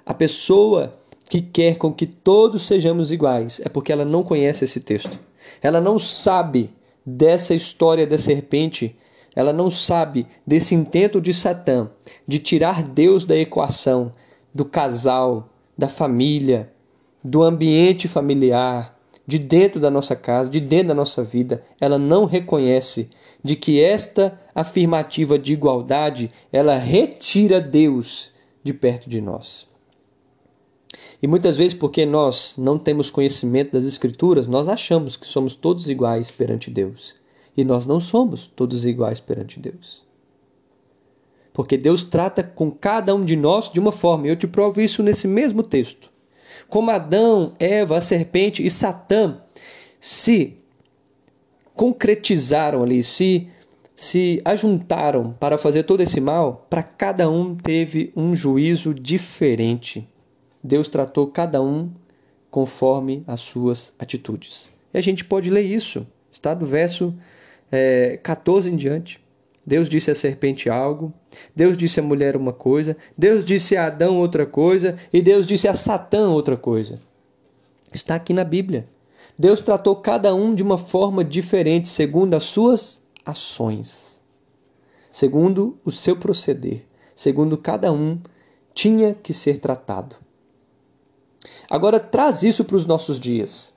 A 0.05 0.13
pessoa 0.13 0.97
que 1.29 1.41
quer 1.41 1.77
com 1.77 1.93
que 1.93 2.05
todos 2.05 2.61
sejamos 2.61 3.11
iguais 3.11 3.59
é 3.63 3.67
porque 3.67 3.91
ela 3.91 4.05
não 4.05 4.23
conhece 4.23 4.63
esse 4.63 4.79
texto. 4.79 5.19
Ela 5.61 5.81
não 5.81 5.99
sabe 5.99 6.73
dessa 7.05 7.53
história 7.53 8.07
da 8.07 8.17
serpente 8.17 8.95
ela 9.35 9.53
não 9.53 9.69
sabe 9.69 10.27
desse 10.45 10.75
intento 10.75 11.21
de 11.21 11.33
Satã 11.33 11.89
de 12.27 12.39
tirar 12.39 12.83
Deus 12.83 13.25
da 13.25 13.35
equação, 13.35 14.11
do 14.53 14.65
casal, 14.65 15.49
da 15.77 15.87
família, 15.87 16.71
do 17.23 17.41
ambiente 17.43 18.07
familiar, 18.07 18.99
de 19.25 19.39
dentro 19.39 19.79
da 19.79 19.89
nossa 19.89 20.15
casa, 20.15 20.49
de 20.49 20.59
dentro 20.59 20.89
da 20.89 20.93
nossa 20.93 21.23
vida. 21.23 21.63
Ela 21.79 21.97
não 21.97 22.25
reconhece 22.25 23.09
de 23.43 23.55
que 23.55 23.81
esta 23.81 24.39
afirmativa 24.53 25.39
de 25.39 25.53
igualdade, 25.53 26.31
ela 26.51 26.77
retira 26.77 27.61
Deus 27.61 28.31
de 28.63 28.73
perto 28.73 29.09
de 29.09 29.21
nós. 29.21 29.67
E 31.21 31.27
muitas 31.27 31.57
vezes, 31.57 31.73
porque 31.73 32.05
nós 32.05 32.57
não 32.57 32.77
temos 32.77 33.09
conhecimento 33.09 33.71
das 33.71 33.85
Escrituras, 33.85 34.47
nós 34.47 34.67
achamos 34.67 35.15
que 35.15 35.25
somos 35.25 35.55
todos 35.55 35.89
iguais 35.89 36.29
perante 36.29 36.69
Deus. 36.69 37.20
E 37.55 37.63
nós 37.63 37.85
não 37.85 37.99
somos 37.99 38.47
todos 38.47 38.85
iguais 38.85 39.19
perante 39.19 39.59
Deus. 39.59 40.05
Porque 41.53 41.77
Deus 41.77 42.03
trata 42.03 42.43
com 42.43 42.71
cada 42.71 43.13
um 43.13 43.25
de 43.25 43.35
nós 43.35 43.71
de 43.71 43.79
uma 43.79 43.91
forma. 43.91 44.27
Eu 44.27 44.35
te 44.35 44.47
provo 44.47 44.79
isso 44.79 45.03
nesse 45.03 45.27
mesmo 45.27 45.61
texto. 45.61 46.09
Como 46.69 46.91
Adão, 46.91 47.53
Eva, 47.59 47.97
a 47.97 48.01
serpente 48.01 48.65
e 48.65 48.69
Satã 48.69 49.41
se 49.99 50.55
concretizaram 51.75 52.83
ali, 52.83 53.03
se 53.03 53.49
se 54.01 54.41
ajuntaram 54.43 55.31
para 55.39 55.59
fazer 55.59 55.83
todo 55.83 56.01
esse 56.01 56.19
mal, 56.19 56.65
para 56.67 56.81
cada 56.81 57.29
um 57.29 57.55
teve 57.55 58.11
um 58.15 58.33
juízo 58.33 58.95
diferente. 58.95 60.09
Deus 60.63 60.87
tratou 60.87 61.27
cada 61.27 61.61
um 61.61 61.91
conforme 62.49 63.23
as 63.27 63.41
suas 63.41 63.93
atitudes. 63.99 64.71
E 64.91 64.97
a 64.97 65.01
gente 65.01 65.23
pode 65.23 65.51
ler 65.51 65.61
isso. 65.61 66.07
Está 66.31 66.55
do 66.55 66.65
verso 66.65 67.13
é, 67.71 68.19
14 68.21 68.69
em 68.69 68.75
diante. 68.75 69.19
Deus 69.65 69.87
disse 69.87 70.09
à 70.09 70.15
serpente 70.15 70.69
algo, 70.69 71.13
Deus 71.55 71.77
disse 71.77 71.99
à 71.99 72.03
mulher 72.03 72.35
uma 72.35 72.51
coisa, 72.51 72.97
Deus 73.15 73.45
disse 73.45 73.77
a 73.77 73.85
Adão 73.85 74.17
outra 74.17 74.45
coisa 74.45 74.97
e 75.13 75.21
Deus 75.21 75.45
disse 75.45 75.67
a 75.67 75.75
Satã 75.75 76.29
outra 76.29 76.57
coisa. 76.57 76.99
Está 77.93 78.15
aqui 78.15 78.33
na 78.33 78.43
Bíblia. 78.43 78.87
Deus 79.37 79.61
tratou 79.61 79.95
cada 79.95 80.33
um 80.33 80.53
de 80.53 80.63
uma 80.63 80.77
forma 80.77 81.23
diferente, 81.23 81.87
segundo 81.87 82.33
as 82.33 82.43
suas 82.43 83.03
ações, 83.25 84.21
segundo 85.11 85.77
o 85.85 85.91
seu 85.91 86.15
proceder, 86.15 86.85
segundo 87.15 87.57
cada 87.57 87.91
um 87.91 88.19
tinha 88.73 89.13
que 89.13 89.33
ser 89.33 89.59
tratado. 89.59 90.15
Agora 91.69 91.99
traz 91.99 92.43
isso 92.43 92.65
para 92.65 92.75
os 92.75 92.85
nossos 92.85 93.19
dias. 93.19 93.70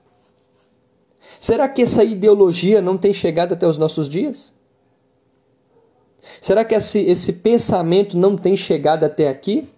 Será 1.44 1.68
que 1.68 1.82
essa 1.82 2.02
ideologia 2.02 2.80
não 2.80 2.96
tem 2.96 3.12
chegado 3.12 3.52
até 3.52 3.66
os 3.66 3.76
nossos 3.76 4.08
dias? 4.08 4.54
Será 6.40 6.64
que 6.64 6.74
esse, 6.74 7.00
esse 7.00 7.34
pensamento 7.34 8.16
não 8.16 8.34
tem 8.34 8.56
chegado 8.56 9.04
até 9.04 9.28
aqui? 9.28 9.68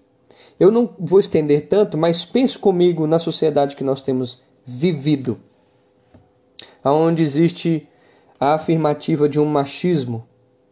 Eu 0.61 0.71
não 0.71 0.89
vou 0.97 1.19
estender 1.19 1.67
tanto, 1.67 1.99
mas 1.99 2.25
pense 2.25 2.57
comigo 2.57 3.05
na 3.05 3.19
sociedade 3.19 3.75
que 3.75 3.83
nós 3.83 4.01
temos 4.01 4.43
vivido, 4.65 5.41
onde 6.85 7.25
existe 7.25 7.89
a 8.39 8.55
afirmativa 8.55 9.29
de 9.29 9.41
um 9.41 9.47
machismo 9.47 10.25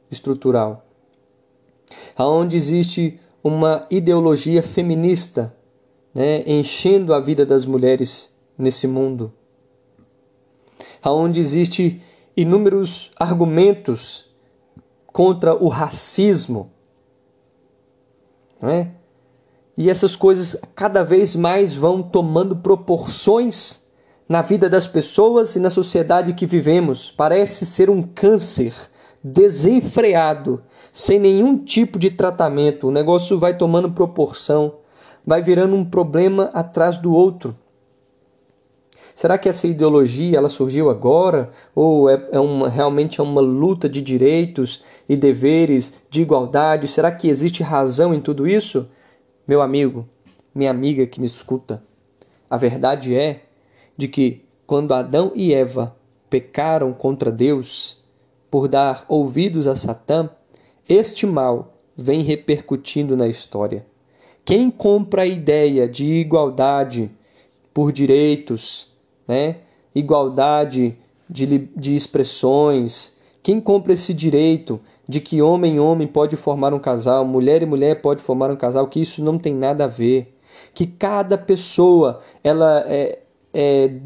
estrutural, 0.08 0.86
onde 2.16 2.56
existe 2.56 3.18
uma 3.42 3.84
ideologia 3.90 4.62
feminista 4.62 5.56
né, 6.14 6.44
enchendo 6.46 7.12
a 7.12 7.18
vida 7.18 7.44
das 7.44 7.66
mulheres 7.66 8.32
nesse 8.56 8.86
mundo 8.86 9.34
onde 11.12 11.40
existe 11.40 12.02
inúmeros 12.36 13.10
argumentos 13.16 14.26
contra 15.06 15.54
o 15.54 15.68
racismo, 15.68 16.70
não 18.60 18.68
é? 18.68 18.90
E 19.76 19.90
essas 19.90 20.14
coisas 20.14 20.60
cada 20.74 21.02
vez 21.02 21.34
mais 21.34 21.74
vão 21.74 22.02
tomando 22.02 22.56
proporções 22.56 23.84
na 24.28 24.40
vida 24.40 24.68
das 24.68 24.86
pessoas 24.86 25.56
e 25.56 25.60
na 25.60 25.68
sociedade 25.68 26.32
que 26.32 26.46
vivemos. 26.46 27.10
Parece 27.10 27.66
ser 27.66 27.90
um 27.90 28.02
câncer 28.02 28.74
desenfreado, 29.22 30.62
sem 30.92 31.18
nenhum 31.18 31.58
tipo 31.58 31.98
de 31.98 32.10
tratamento. 32.10 32.88
O 32.88 32.92
negócio 32.92 33.38
vai 33.38 33.56
tomando 33.56 33.90
proporção, 33.90 34.76
vai 35.26 35.42
virando 35.42 35.74
um 35.74 35.84
problema 35.84 36.50
atrás 36.52 36.96
do 36.98 37.12
outro. 37.12 37.56
Será 39.14 39.38
que 39.38 39.48
essa 39.48 39.68
ideologia 39.68 40.36
ela 40.36 40.48
surgiu 40.48 40.90
agora 40.90 41.50
ou 41.72 42.10
é, 42.10 42.28
é 42.32 42.40
uma, 42.40 42.68
realmente 42.68 43.20
é 43.20 43.22
uma 43.22 43.40
luta 43.40 43.88
de 43.88 44.00
direitos 44.00 44.82
e 45.08 45.16
deveres, 45.16 46.00
de 46.10 46.22
igualdade? 46.22 46.88
Será 46.88 47.12
que 47.12 47.28
existe 47.28 47.62
razão 47.62 48.12
em 48.12 48.20
tudo 48.20 48.48
isso? 48.48 48.90
Meu 49.46 49.62
amigo, 49.62 50.08
minha 50.54 50.70
amiga 50.70 51.06
que 51.06 51.20
me 51.20 51.26
escuta, 51.26 51.82
A 52.50 52.56
verdade 52.56 53.14
é 53.14 53.44
de 53.96 54.08
que 54.08 54.44
quando 54.66 54.94
Adão 54.94 55.30
e 55.34 55.54
Eva 55.54 55.96
pecaram 56.28 56.92
contra 56.92 57.30
Deus 57.30 58.02
por 58.50 58.66
dar 58.66 59.04
ouvidos 59.08 59.66
a 59.66 59.76
Satã, 59.76 60.30
este 60.88 61.26
mal 61.26 61.74
vem 61.96 62.22
repercutindo 62.22 63.16
na 63.16 63.28
história. 63.28 63.86
Quem 64.44 64.70
compra 64.70 65.22
a 65.22 65.26
ideia 65.26 65.88
de 65.88 66.12
igualdade 66.14 67.10
por 67.72 67.92
direitos, 67.92 68.93
né? 69.26 69.56
igualdade 69.94 70.96
de, 71.28 71.68
de 71.76 71.94
expressões, 71.94 73.16
quem 73.42 73.60
compra 73.60 73.92
esse 73.92 74.12
direito 74.12 74.80
de 75.08 75.20
que 75.20 75.42
homem 75.42 75.76
e 75.76 75.80
homem 75.80 76.08
pode 76.08 76.36
formar 76.36 76.72
um 76.72 76.78
casal, 76.78 77.24
mulher 77.24 77.62
e 77.62 77.66
mulher 77.66 78.00
pode 78.00 78.22
formar 78.22 78.50
um 78.50 78.56
casal, 78.56 78.88
que 78.88 79.00
isso 79.00 79.22
não 79.22 79.38
tem 79.38 79.54
nada 79.54 79.84
a 79.84 79.88
ver, 79.88 80.34
que 80.72 80.86
cada 80.86 81.36
pessoa 81.36 82.20
ela 82.42 82.84
é, 82.86 83.18
é 83.52 83.96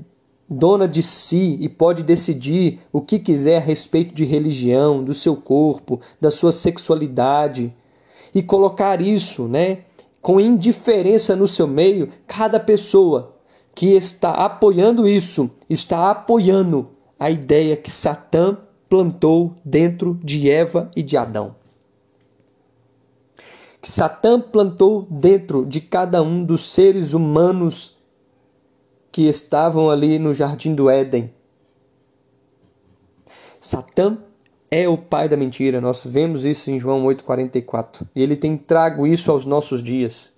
dona 0.49 0.89
de 0.89 1.03
si 1.03 1.57
e 1.61 1.69
pode 1.69 2.03
decidir 2.03 2.81
o 2.93 3.01
que 3.01 3.19
quiser 3.19 3.59
a 3.59 3.65
respeito 3.65 4.15
de 4.15 4.25
religião, 4.25 5.05
do 5.05 5.15
seu 5.15 5.37
corpo, 5.37 6.01
da 6.21 6.31
sua 6.31 6.53
sexualidade. 6.53 7.75
E 8.35 8.43
colocar 8.43 9.01
isso, 9.01 9.47
né, 9.47 9.79
com 10.21 10.41
indiferença 10.41 11.37
no 11.37 11.47
seu 11.47 11.67
meio, 11.67 12.09
cada 12.27 12.59
pessoa 12.59 13.38
que 13.79 13.95
está 13.95 14.33
apoiando 14.33 15.07
isso 15.07 15.57
está 15.71 16.11
apoiando 16.11 16.91
a 17.17 17.31
ideia 17.31 17.77
que 17.77 17.93
Satã 17.93 18.59
plantou 18.89 19.55
dentro 19.65 20.19
de 20.21 20.51
Eva 20.51 20.91
e 20.97 21.03
de 21.05 21.17
Adão. 21.17 21.55
Que 23.81 23.89
Satã 23.89 24.41
plantou 24.41 25.07
dentro 25.09 25.65
de 25.65 25.81
cada 25.81 26.21
um 26.25 26.43
dos 26.43 26.73
seres 26.73 27.13
humanos 27.13 27.97
que 29.13 29.29
estavam 29.29 29.89
ali 29.89 30.19
no 30.19 30.35
jardim 30.35 30.75
do 30.75 30.91
Éden. 30.91 31.33
Satã 33.61 34.19
é 34.73 34.89
o 34.89 34.99
pai 34.99 35.29
da 35.29 35.37
mentira. 35.37 35.81
Nós 35.81 36.03
vemos 36.05 36.45
isso 36.45 36.69
em 36.69 36.81
João 36.81 37.05
8,44. 37.05 38.09
E 38.13 38.25
ele 38.25 38.35
tem 38.35 38.57
trago 38.57 39.07
isso 39.07 39.31
aos 39.31 39.47
nossos 39.47 39.85
dias. 39.85 40.33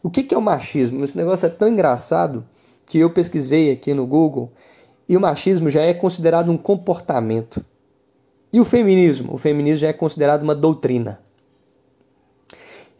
O 0.00 0.08
que 0.08 0.32
é 0.32 0.38
o 0.38 0.40
machismo? 0.40 1.04
Esse 1.04 1.16
negócio 1.16 1.46
é 1.46 1.50
tão 1.50 1.66
engraçado 1.66 2.46
que 2.88 2.98
eu 2.98 3.10
pesquisei 3.10 3.70
aqui 3.70 3.92
no 3.92 4.06
Google 4.06 4.50
e 5.08 5.16
o 5.16 5.20
machismo 5.20 5.70
já 5.70 5.82
é 5.82 5.94
considerado 5.94 6.50
um 6.50 6.56
comportamento. 6.56 7.64
E 8.52 8.60
o 8.60 8.64
feminismo? 8.64 9.34
O 9.34 9.38
feminismo 9.38 9.80
já 9.80 9.88
é 9.88 9.92
considerado 9.92 10.42
uma 10.42 10.54
doutrina. 10.54 11.20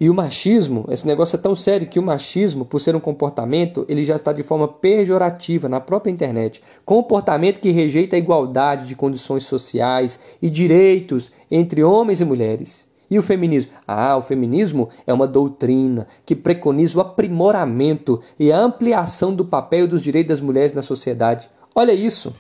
E 0.01 0.09
o 0.09 0.15
machismo, 0.15 0.87
esse 0.91 1.05
negócio 1.07 1.37
é 1.37 1.41
tão 1.41 1.57
sério 1.57 1.89
que 1.89 1.99
o 1.99 2.03
machismo, 2.03 2.65
por 2.65 2.81
ser 2.81 2.95
um 2.95 3.01
comportamento, 3.01 3.85
ele 3.89 4.05
já 4.05 4.15
está 4.15 4.33
de 4.33 4.45
forma 4.45 4.69
pejorativa 4.69 5.69
na 5.69 5.81
própria 5.81 6.13
internet. 6.13 6.63
Comportamento 6.85 7.61
que 7.61 7.73
rejeita 7.73 8.15
a 8.15 8.19
igualdade 8.19 8.87
de 8.87 8.95
condições 8.95 9.45
sociais 9.45 10.21
e 10.41 10.49
direitos 10.49 11.33
entre 11.51 11.83
homens 11.83 12.21
e 12.21 12.25
mulheres. 12.25 12.88
E 13.11 13.19
o 13.19 13.23
feminismo? 13.23 13.73
Ah, 13.87 14.17
o 14.17 14.23
feminismo 14.23 14.91
é 15.07 15.15
uma 15.15 15.27
doutrina 15.27 16.07
que 16.27 16.37
preconiza 16.37 16.99
o 16.99 17.01
aprimoramento 17.01 18.21
e 18.39 18.53
a 18.53 18.59
ampliação 18.59 19.35
do 19.35 19.45
papel 19.45 19.85
e 19.85 19.89
dos 19.89 20.03
direitos 20.03 20.37
das 20.37 20.41
mulheres 20.41 20.75
na 20.75 20.83
sociedade. 20.83 21.49
Olha 21.75 21.93
isso. 21.93 22.35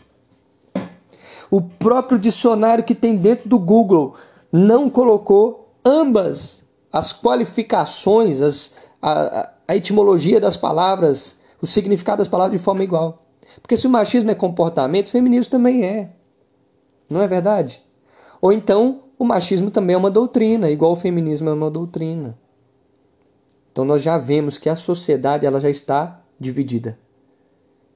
O 1.50 1.62
próprio 1.62 2.18
dicionário 2.18 2.84
que 2.84 2.94
tem 2.94 3.16
dentro 3.16 3.48
do 3.48 3.58
Google 3.58 4.14
não 4.52 4.90
colocou 4.90 5.72
ambas 5.84 6.66
as 6.92 7.12
qualificações, 7.12 8.42
as, 8.42 8.75
a, 9.00 9.50
a 9.66 9.76
etimologia 9.76 10.38
das 10.38 10.56
palavras, 10.56 11.38
o 11.62 11.66
significado 11.66 12.18
das 12.18 12.28
palavras 12.28 12.58
de 12.58 12.62
forma 12.62 12.84
igual. 12.84 13.26
Porque 13.62 13.76
se 13.76 13.87
o 13.87 13.90
machismo 13.90 14.30
é 14.30 14.34
comportamento, 14.34 15.08
o 15.08 15.10
feminismo 15.10 15.50
também 15.50 15.84
é. 15.84 16.10
Não 17.08 17.22
é 17.22 17.26
verdade? 17.26 17.82
Ou 18.40 18.52
então, 18.52 19.04
o 19.18 19.25
machismo 19.25 19.70
também 19.70 19.94
é 19.94 19.96
uma 19.96 20.10
doutrina, 20.10 20.70
igual 20.70 20.92
o 20.92 20.96
feminismo 20.96 21.48
é 21.48 21.52
uma 21.52 21.70
doutrina. 21.70 22.38
Então 23.73 23.84
nós 23.84 24.02
já 24.02 24.16
vemos 24.16 24.58
que 24.58 24.69
a 24.69 24.76
sociedade 24.76 25.45
ela 25.45 25.60
já 25.60 25.69
está 25.69 26.23
dividida. 26.38 26.99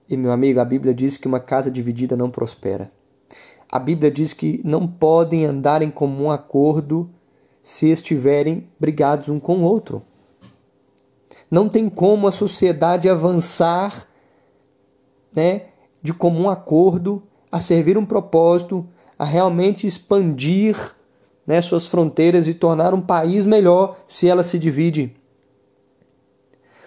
E 0.09 0.17
meu 0.17 0.33
amigo, 0.33 0.61
a 0.61 0.65
Bíblia 0.65 0.93
diz 0.93 1.17
que 1.17 1.29
uma 1.29 1.41
casa 1.41 1.71
dividida 1.71 2.17
não 2.17 2.31
prospera. 2.31 2.91
A 3.71 3.79
Bíblia 3.79 4.11
diz 4.11 4.33
que 4.33 4.61
não 4.65 4.87
podem 4.87 5.47
andar 5.47 5.81
em 5.81 5.91
comum 5.91 6.31
acordo 6.31 7.09
se 7.63 7.89
estiverem 7.89 8.69
brigados 8.79 9.29
um 9.29 9.39
com 9.39 9.59
o 9.59 9.63
outro. 9.63 10.03
Não 11.51 11.69
tem 11.69 11.89
como 11.89 12.27
a 12.27 12.33
sociedade 12.33 13.09
avançar 13.09 14.09
né, 15.35 15.67
de 16.03 16.13
comum 16.13 16.51
acordo 16.51 17.23
a 17.51 17.61
servir 17.61 17.97
um 17.97 18.05
propósito, 18.05 18.87
a 19.19 19.25
realmente 19.25 19.87
expandir 19.87 20.77
né, 21.53 21.61
suas 21.61 21.87
fronteiras 21.87 22.49
e 22.49 22.55
tornar 22.55 22.95
um 22.95 23.01
país 23.03 23.45
melhor 23.45 23.99
se 24.09 24.27
ela 24.27 24.43
se 24.43 24.59
divide. 24.59 25.15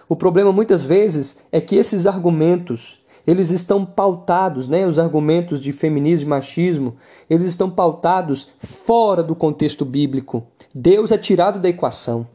O 0.10 0.16
problema 0.16 0.52
muitas 0.52 0.84
vezes 0.84 1.46
é 1.52 1.62
que 1.62 1.76
esses 1.76 2.08
argumentos 2.08 3.06
eles 3.28 3.52
estão 3.52 3.86
pautados, 3.86 4.68
né, 4.68 4.88
os 4.88 4.98
argumentos 4.98 5.62
de 5.62 5.72
feminismo 5.72 6.30
e 6.30 6.30
machismo, 6.32 6.96
eles 7.30 7.46
estão 7.46 7.70
pautados 7.70 8.48
fora 8.58 9.22
do 9.22 9.36
contexto 9.36 9.86
bíblico. 9.86 10.48
Deus 10.74 11.12
é 11.12 11.18
tirado 11.18 11.60
da 11.60 11.70
equação. 11.70 12.28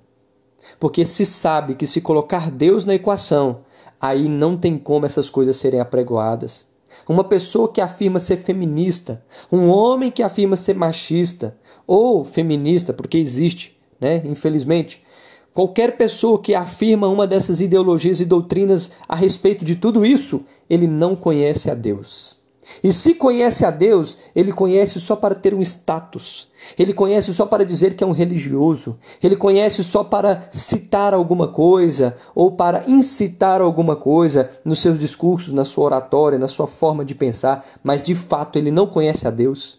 Porque 0.79 1.05
se 1.05 1.27
sabe 1.27 1.75
que 1.75 1.87
se 1.87 2.01
colocar 2.01 2.49
Deus 2.49 2.85
na 2.85 2.95
equação, 2.95 3.63
aí 4.01 4.29
não 4.29 4.57
tem 4.57 4.79
como 4.79 5.05
essas 5.05 5.29
coisas 5.29 5.57
serem 5.57 5.81
apregoadas. 5.81 6.70
Uma 7.09 7.25
pessoa 7.25 7.73
que 7.73 7.81
afirma 7.81 8.19
ser 8.19 8.39
feminista, 8.39 9.25
um 9.51 9.69
homem 9.69 10.11
que 10.11 10.23
afirma 10.23 10.57
ser 10.57 10.75
machista 10.75 11.57
ou 11.87 12.25
feminista, 12.25 12.93
porque 12.93 13.19
existe, 13.19 13.77
né? 14.01 14.23
Infelizmente, 14.25 15.05
qualquer 15.53 15.97
pessoa 15.97 16.41
que 16.41 16.55
afirma 16.55 17.09
uma 17.09 17.27
dessas 17.27 17.61
ideologias 17.61 18.21
e 18.21 18.25
doutrinas 18.25 18.93
a 19.09 19.15
respeito 19.15 19.65
de 19.65 19.77
tudo 19.77 20.07
isso, 20.07 20.47
ele 20.69 20.87
não 20.87 21.15
conhece 21.15 21.71
a 21.71 21.75
Deus. 21.75 22.40
E 22.83 22.93
se 22.93 23.15
conhece 23.15 23.65
a 23.65 23.71
Deus, 23.71 24.19
ele 24.35 24.53
conhece 24.53 25.01
só 25.01 25.17
para 25.17 25.35
ter 25.35 25.55
um 25.55 25.63
status. 25.63 26.49
Ele 26.79 26.93
conhece 26.93 27.33
só 27.35 27.47
para 27.47 27.65
dizer 27.65 27.95
que 27.95 28.05
é 28.05 28.07
um 28.07 28.13
religioso. 28.13 28.99
Ele 29.23 29.37
conhece 29.37 29.83
só 29.83 30.05
para 30.05 30.49
citar 30.53 31.15
alguma 31.15 31.49
coisa 31.49 32.17
ou 32.35 32.53
para 32.53 32.89
incitar 32.89 33.61
alguma 33.61 33.97
coisa 33.97 34.51
nos 34.65 34.81
seus 34.81 34.99
discursos, 34.99 35.53
na 35.53 35.65
sua 35.65 35.85
oratória, 35.85 36.39
na 36.39 36.49
sua 36.49 36.67
forma 36.67 37.05
de 37.05 37.15
pensar, 37.15 37.65
mas 37.83 38.03
de 38.03 38.15
fato 38.15 38.59
ele 38.59 38.71
não 38.71 38.87
conhece 38.87 39.27
a 39.27 39.31
Deus. 39.31 39.79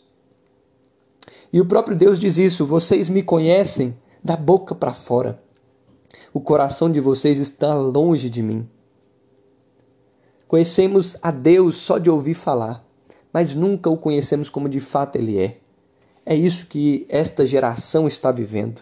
E 1.54 1.60
o 1.60 1.66
próprio 1.66 1.96
Deus 1.96 2.20
diz 2.20 2.38
isso: 2.38 2.66
vocês 2.66 3.10
me 3.10 3.22
conhecem 3.22 3.96
da 4.24 4.36
boca 4.36 4.74
para 4.74 4.94
fora. 4.94 5.42
O 6.34 6.40
coração 6.40 6.90
de 6.90 7.02
vocês 7.02 7.40
está 7.40 7.74
longe 7.74 8.30
de 8.30 8.42
mim. 8.42 8.68
Conhecemos 10.52 11.16
a 11.22 11.32
Deus 11.32 11.78
só 11.78 11.98
de 11.98 12.10
ouvir 12.10 12.34
falar, 12.34 12.86
mas 13.32 13.56
nunca 13.56 13.90
o 13.90 13.96
conhecemos 13.96 14.50
como 14.50 14.68
de 14.68 14.82
fato 14.82 15.16
Ele 15.16 15.40
é. 15.40 15.60
É 16.26 16.36
isso 16.36 16.66
que 16.66 17.06
esta 17.08 17.46
geração 17.46 18.06
está 18.06 18.34
vivendo. 18.34 18.82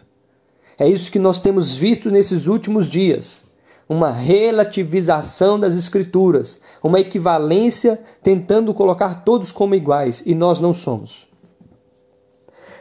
É 0.80 0.88
isso 0.88 1.12
que 1.12 1.20
nós 1.20 1.38
temos 1.38 1.76
visto 1.76 2.10
nesses 2.10 2.48
últimos 2.48 2.90
dias. 2.90 3.46
Uma 3.88 4.10
relativização 4.10 5.60
das 5.60 5.76
Escrituras, 5.76 6.60
uma 6.82 7.00
equivalência 7.00 8.02
tentando 8.24 8.74
colocar 8.74 9.24
todos 9.24 9.52
como 9.52 9.76
iguais, 9.76 10.24
e 10.26 10.34
nós 10.34 10.60
não 10.60 10.74
somos. 10.74 11.29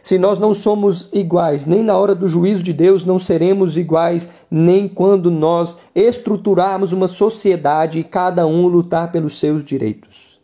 Se 0.03 0.19
nós 0.19 0.39
não 0.39 0.55
somos 0.55 1.11
iguais, 1.13 1.67
nem 1.67 1.83
na 1.83 1.97
hora 1.97 2.15
do 2.15 2.29
juízo 2.29 2.63
de 2.63 2.73
Deus 2.73 3.05
não 3.05 3.19
seremos 3.19 3.77
iguais, 3.77 4.29
nem 4.51 4.89
quando 4.89 5.31
nós 5.31 5.79
estruturarmos 5.95 6.93
uma 6.93 7.09
sociedade 7.09 7.99
e 7.99 8.05
cada 8.05 8.47
um 8.47 8.67
lutar 8.67 9.13
pelos 9.13 9.39
seus 9.39 9.65
direitos. 9.65 10.41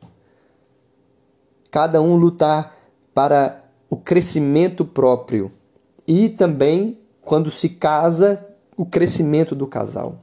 Cada 1.70 2.00
um 2.00 2.16
lutar 2.16 2.76
para 3.12 3.64
o 3.88 3.96
crescimento 3.96 4.84
próprio 4.84 5.50
e 6.06 6.28
também 6.28 6.98
quando 7.24 7.50
se 7.50 7.70
casa, 7.70 8.46
o 8.76 8.84
crescimento 8.84 9.54
do 9.54 9.66
casal. 9.66 10.18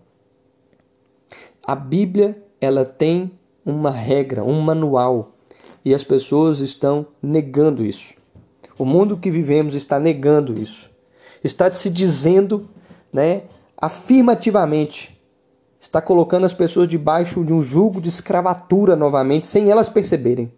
A 1.63 1.76
Bíblia, 1.76 2.41
ela 2.60 2.86
tem 2.86 3.32
uma 3.65 3.91
regra, 3.91 4.44
um 4.44 4.62
manual, 4.62 5.32
e 5.84 5.94
as 5.94 6.04
pessoas 6.04 6.60
estão 6.60 7.08
negando 7.22 7.84
isso. 7.84 8.21
O 8.82 8.86
mundo 8.86 9.15
que 9.15 9.30
vivemos 9.30 9.76
está 9.76 10.00
negando 10.00 10.60
isso. 10.60 10.89
Está 11.44 11.72
se 11.72 11.88
dizendo, 11.88 12.67
né, 13.13 13.44
afirmativamente, 13.78 15.22
está 15.80 16.02
colocando 16.02 16.48
as 16.48 16.54
pessoas 16.56 16.88
debaixo 16.88 17.46
de 17.46 17.54
um 17.54 17.62
jugo 17.62 18.02
de 18.02 18.10
escravatura 18.10 18.96
novamente, 18.96 19.46
sem 19.46 19.70
elas 19.70 19.88
perceberem. 19.88 20.52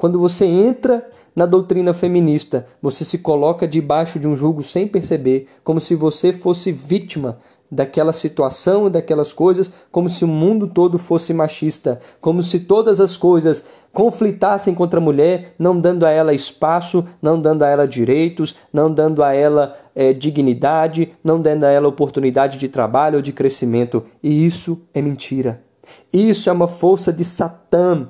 Quando 0.00 0.18
você 0.18 0.46
entra 0.46 1.06
na 1.36 1.44
doutrina 1.44 1.92
feminista, 1.92 2.66
você 2.80 3.04
se 3.04 3.18
coloca 3.18 3.68
debaixo 3.68 4.18
de 4.18 4.26
um 4.26 4.34
julgo 4.34 4.62
sem 4.62 4.88
perceber, 4.88 5.46
como 5.62 5.78
se 5.78 5.94
você 5.94 6.32
fosse 6.32 6.72
vítima 6.72 7.38
daquela 7.70 8.10
situação 8.10 8.90
daquelas 8.90 9.34
coisas, 9.34 9.70
como 9.92 10.08
se 10.08 10.24
o 10.24 10.28
mundo 10.28 10.68
todo 10.68 10.96
fosse 10.96 11.34
machista, 11.34 12.00
como 12.18 12.42
se 12.42 12.60
todas 12.60 12.98
as 12.98 13.14
coisas 13.14 13.62
conflitassem 13.92 14.74
contra 14.74 14.98
a 14.98 15.02
mulher, 15.02 15.52
não 15.58 15.78
dando 15.78 16.06
a 16.06 16.10
ela 16.10 16.32
espaço, 16.32 17.04
não 17.20 17.38
dando 17.38 17.62
a 17.62 17.68
ela 17.68 17.86
direitos, 17.86 18.56
não 18.72 18.90
dando 18.90 19.22
a 19.22 19.34
ela 19.34 19.76
é, 19.94 20.14
dignidade, 20.14 21.12
não 21.22 21.38
dando 21.38 21.64
a 21.64 21.70
ela 21.70 21.86
oportunidade 21.86 22.56
de 22.56 22.70
trabalho 22.70 23.16
ou 23.16 23.22
de 23.22 23.34
crescimento. 23.34 24.02
E 24.22 24.46
isso 24.46 24.80
é 24.94 25.02
mentira. 25.02 25.62
Isso 26.10 26.48
é 26.48 26.52
uma 26.52 26.66
força 26.66 27.12
de 27.12 27.22
Satã 27.22 28.08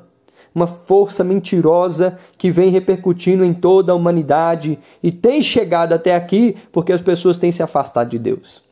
uma 0.54 0.66
força 0.66 1.22
mentirosa 1.22 2.18
que 2.36 2.50
vem 2.50 2.70
repercutindo 2.70 3.44
em 3.44 3.54
toda 3.54 3.92
a 3.92 3.94
humanidade 3.94 4.78
e 5.02 5.12
tem 5.12 5.42
chegado 5.42 5.92
até 5.92 6.14
aqui 6.14 6.56
porque 6.72 6.92
as 6.92 7.00
pessoas 7.00 7.36
têm 7.36 7.52
se 7.52 7.62
afastado 7.62 8.10
de 8.10 8.18
Deus. 8.18 8.62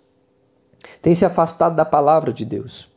Têm 1.00 1.14
se 1.14 1.24
afastado 1.24 1.76
da 1.76 1.84
palavra 1.84 2.32
de 2.32 2.44
Deus. 2.44 2.88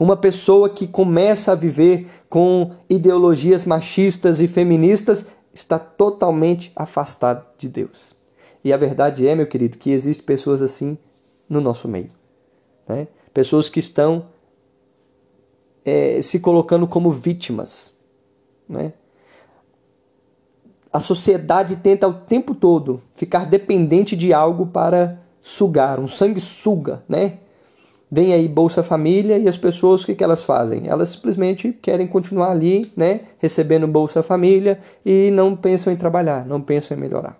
Uma 0.00 0.16
pessoa 0.16 0.68
que 0.68 0.86
começa 0.86 1.52
a 1.52 1.54
viver 1.54 2.08
com 2.28 2.72
ideologias 2.88 3.64
machistas 3.64 4.40
e 4.40 4.48
feministas 4.48 5.26
está 5.54 5.78
totalmente 5.78 6.72
afastada 6.74 7.46
de 7.56 7.68
Deus. 7.68 8.14
E 8.64 8.72
a 8.72 8.76
verdade 8.76 9.26
é, 9.26 9.34
meu 9.34 9.46
querido, 9.46 9.78
que 9.78 9.90
existem 9.90 10.26
pessoas 10.26 10.60
assim 10.60 10.98
no 11.48 11.60
nosso 11.60 11.86
meio. 11.86 12.10
Né? 12.88 13.06
Pessoas 13.32 13.68
que 13.68 13.78
estão 13.78 14.26
é, 15.84 16.20
se 16.20 16.40
colocando 16.40 16.86
como 16.88 17.10
vítimas 17.10 17.95
né? 18.68 18.92
A 20.92 21.00
sociedade 21.00 21.76
tenta 21.76 22.08
o 22.08 22.14
tempo 22.14 22.54
todo 22.54 23.02
ficar 23.14 23.44
dependente 23.44 24.16
de 24.16 24.32
algo 24.32 24.66
para 24.66 25.20
sugar, 25.42 26.00
um 26.00 26.08
sanguessuga, 26.08 27.02
né? 27.08 27.38
Vem 28.10 28.32
aí 28.32 28.46
Bolsa 28.46 28.82
Família 28.82 29.36
e 29.36 29.48
as 29.48 29.58
pessoas 29.58 30.02
o 30.02 30.06
que, 30.06 30.14
que 30.14 30.22
elas 30.22 30.44
fazem? 30.44 30.86
Elas 30.86 31.10
simplesmente 31.10 31.72
querem 31.72 32.06
continuar 32.06 32.52
ali, 32.52 32.90
né, 32.96 33.22
recebendo 33.38 33.86
Bolsa 33.88 34.22
Família 34.22 34.80
e 35.04 35.30
não 35.32 35.56
pensam 35.56 35.92
em 35.92 35.96
trabalhar, 35.96 36.46
não 36.46 36.60
pensam 36.60 36.96
em 36.96 37.00
melhorar. 37.00 37.38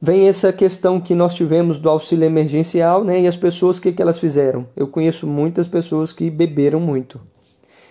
Vem 0.00 0.28
essa 0.28 0.52
questão 0.52 1.00
que 1.00 1.14
nós 1.14 1.34
tivemos 1.34 1.78
do 1.78 1.90
auxílio 1.90 2.24
emergencial, 2.24 3.02
né, 3.02 3.20
e 3.20 3.26
as 3.26 3.36
pessoas 3.36 3.78
o 3.78 3.82
que, 3.82 3.92
que 3.92 4.00
elas 4.00 4.18
fizeram? 4.18 4.66
Eu 4.76 4.86
conheço 4.86 5.26
muitas 5.26 5.66
pessoas 5.66 6.12
que 6.12 6.30
beberam 6.30 6.80
muito. 6.80 7.20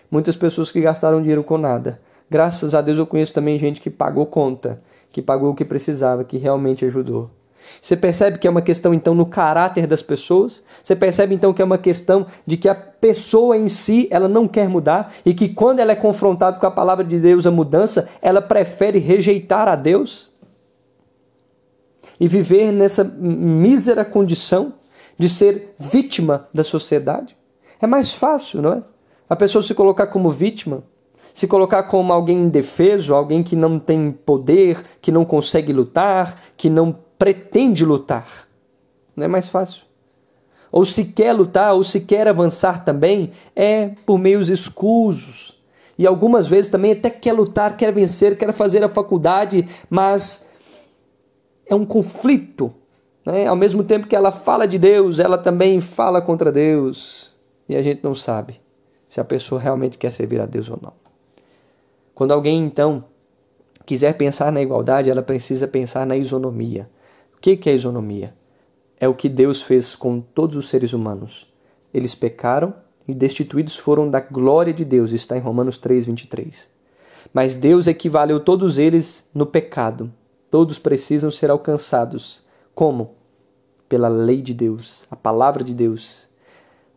Muitas 0.10 0.36
pessoas 0.36 0.72
que 0.72 0.82
gastaram 0.82 1.22
dinheiro 1.22 1.43
com 1.43 1.58
nada. 1.58 2.00
Graças 2.30 2.74
a 2.74 2.82
Deus 2.82 2.98
eu 2.98 3.08
conheço 3.08 3.34
também 3.34 3.58
gente 3.58 3.82
que 3.82 3.89
pagou 3.89 4.26
conta, 4.26 4.82
que 5.12 5.22
pagou 5.22 5.52
o 5.52 5.56
que 5.56 5.65
precisava, 5.65 6.24
que 6.24 6.38
realmente 6.38 6.86
ajudou. 6.86 7.30
Você 7.82 7.95
percebe 7.95 8.39
que 8.39 8.48
é 8.48 8.50
uma 8.50 8.62
questão 8.62 8.93
então 8.93 9.13
no 9.13 9.26
caráter 9.26 9.86
das 9.86 10.02
pessoas? 10.02 10.63
Você 10.84 10.95
percebe 10.95 11.36
então 11.36 11.54
que 11.54 11.62
é 11.62 11.65
uma 11.65 11.78
questão 11.78 12.26
de 12.45 12.58
que 12.58 12.67
a 12.67 12.76
pessoa 12.76 13.58
em 13.58 13.69
si, 13.69 14.08
ela 14.12 14.28
não 14.28 14.48
quer 14.48 14.67
mudar 14.67 15.13
e 15.26 15.34
que 15.34 15.50
quando 15.50 15.80
ela 15.80 15.91
é 15.91 15.95
confrontada 15.95 16.60
com 16.60 16.65
a 16.65 16.72
palavra 16.72 17.04
de 17.04 17.19
Deus, 17.19 17.45
a 17.45 17.52
mudança, 17.52 18.10
ela 18.22 18.41
prefere 18.41 19.00
rejeitar 19.00 19.67
a 19.67 19.76
Deus? 19.76 20.30
E 22.19 22.28
viver 22.28 22.72
nessa 22.72 23.04
mísera 23.04 24.04
condição 24.04 24.74
de 25.17 25.30
ser 25.30 25.74
vítima 25.78 26.50
da 26.54 26.63
sociedade? 26.63 27.38
É 27.82 27.88
mais 27.88 28.13
fácil, 28.13 28.62
não 28.62 28.74
é? 28.74 28.84
A 29.30 29.36
pessoa 29.36 29.62
se 29.62 29.76
colocar 29.76 30.08
como 30.08 30.32
vítima, 30.32 30.84
se 31.36 31.48
colocar 31.48 31.84
como 31.84 32.12
alguém 32.12 32.46
indefeso, 32.46 33.13
alguém 33.13 33.44
que 33.44 33.56
não 33.56 33.78
tem 33.78 34.12
poder, 34.12 34.84
que 35.00 35.12
não 35.12 35.24
consegue 35.24 35.72
lutar, 35.72 36.42
que 36.58 36.68
não 36.68 36.98
pretende 37.18 37.86
lutar. 37.86 38.28
Não 39.15 39.26
é 39.26 39.28
mais 39.28 39.48
fácil. 39.48 39.84
Ou 40.72 40.84
se 40.84 41.06
quer 41.06 41.34
lutar, 41.34 41.76
ou 41.76 41.84
se 41.84 42.02
quer 42.02 42.28
avançar 42.28 42.84
também, 42.84 43.32
é 43.56 43.89
por 44.04 44.18
meios 44.18 44.50
escusos. 44.50 45.63
E 45.96 46.08
algumas 46.08 46.48
vezes 46.48 46.72
também 46.72 46.94
até 46.94 47.12
quer 47.12 47.34
lutar, 47.34 47.78
quer 47.78 47.94
vencer, 47.94 48.36
quer 48.36 48.52
fazer 48.52 48.84
a 48.84 48.89
faculdade, 48.89 49.68
mas 49.89 50.50
é 51.68 51.76
um 51.76 51.86
conflito. 51.86 52.74
Né? 53.24 53.46
Ao 53.46 53.56
mesmo 53.56 53.84
tempo 53.84 54.08
que 54.08 54.15
ela 54.15 54.32
fala 54.32 54.68
de 54.68 54.80
Deus, 54.80 55.20
ela 55.20 55.38
também 55.38 55.80
fala 55.80 56.20
contra 56.20 56.52
Deus. 56.52 57.32
E 57.68 57.76
a 57.76 57.82
gente 57.84 58.04
não 58.04 58.15
sabe 58.15 58.60
se 59.10 59.19
a 59.19 59.26
pessoa 59.26 59.60
realmente 59.60 59.98
quer 59.98 60.12
servir 60.12 60.39
a 60.39 60.45
Deus 60.45 60.69
ou 60.69 60.80
não. 60.82 60.93
Quando 62.13 62.32
alguém, 62.32 62.60
então, 62.60 63.04
quiser 63.86 64.15
pensar 64.15 64.52
na 64.52 64.62
igualdade, 64.62 65.10
ela 65.10 65.24
precisa 65.24 65.67
pensar 65.67 66.06
na 66.06 66.15
isonomia. 66.15 66.89
O 67.36 67.39
que 67.39 67.60
é 67.69 67.74
isonomia? 67.74 68.36
É 69.00 69.08
o 69.08 69.15
que 69.15 69.28
Deus 69.28 69.62
fez 69.62 69.95
com 69.95 70.22
todos 70.22 70.56
os 70.56 70.69
seres 70.69 70.93
humanos. 70.93 71.52
Eles 71.93 72.13
pecaram 72.13 72.76
e 73.08 73.13
destituídos 73.13 73.76
foram 73.76 74.10
da 74.10 74.19
glória 74.19 74.72
de 74.72 74.86
Deus, 74.86 75.12
está 75.12 75.36
em 75.36 75.41
Romanos 75.41 75.78
3, 75.80 76.06
23. 76.06 76.69
Mas 77.34 77.56
Deus 77.56 77.88
equivaleu 77.88 78.39
todos 78.39 78.78
eles 78.78 79.30
no 79.34 79.45
pecado. 79.45 80.12
Todos 80.52 80.78
precisam 80.78 81.32
ser 81.32 81.50
alcançados. 81.50 82.45
Como? 82.76 83.15
Pela 83.88 84.08
lei 84.08 84.41
de 84.41 84.54
Deus, 84.54 85.08
a 85.10 85.15
palavra 85.15 85.63
de 85.63 85.74
Deus, 85.74 86.29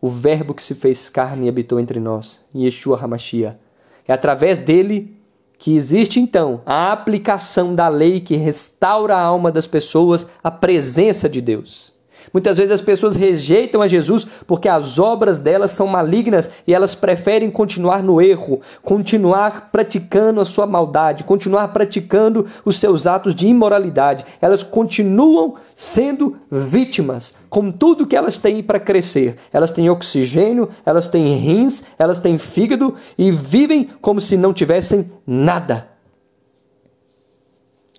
o 0.03 0.09
Verbo 0.09 0.53
que 0.53 0.61
se 0.61 0.75
fez 0.75 1.07
carne 1.07 1.45
e 1.45 1.49
habitou 1.49 1.79
entre 1.79 1.97
nós, 1.97 2.41
Yeshua 2.53 3.01
Hamashia. 3.01 3.57
É 4.05 4.11
através 4.11 4.59
dele 4.59 5.17
que 5.57 5.77
existe 5.77 6.19
então 6.19 6.61
a 6.65 6.91
aplicação 6.91 7.73
da 7.73 7.87
lei 7.87 8.19
que 8.19 8.35
restaura 8.35 9.15
a 9.15 9.21
alma 9.21 9.49
das 9.49 9.65
pessoas 9.65 10.27
à 10.43 10.51
presença 10.51 11.29
de 11.29 11.39
Deus. 11.39 11.92
Muitas 12.31 12.57
vezes 12.57 12.71
as 12.71 12.81
pessoas 12.81 13.15
rejeitam 13.15 13.81
a 13.81 13.87
Jesus 13.87 14.27
porque 14.47 14.69
as 14.69 14.99
obras 14.99 15.39
delas 15.39 15.71
são 15.71 15.87
malignas 15.87 16.49
e 16.67 16.73
elas 16.73 16.95
preferem 16.95 17.49
continuar 17.49 18.03
no 18.03 18.21
erro, 18.21 18.61
continuar 18.83 19.69
praticando 19.71 20.39
a 20.39 20.45
sua 20.45 20.65
maldade, 20.65 21.23
continuar 21.23 21.69
praticando 21.69 22.47
os 22.63 22.79
seus 22.79 23.07
atos 23.07 23.35
de 23.35 23.47
imoralidade. 23.47 24.25
Elas 24.41 24.63
continuam 24.63 25.55
sendo 25.75 26.37
vítimas 26.49 27.33
com 27.49 27.71
tudo 27.71 28.07
que 28.07 28.15
elas 28.15 28.37
têm 28.37 28.61
para 28.61 28.79
crescer. 28.79 29.37
Elas 29.51 29.71
têm 29.71 29.89
oxigênio, 29.89 30.69
elas 30.85 31.07
têm 31.07 31.35
rins, 31.35 31.83
elas 31.97 32.19
têm 32.19 32.37
fígado 32.37 32.95
e 33.17 33.31
vivem 33.31 33.89
como 34.01 34.21
se 34.21 34.37
não 34.37 34.53
tivessem 34.53 35.11
nada. 35.25 35.89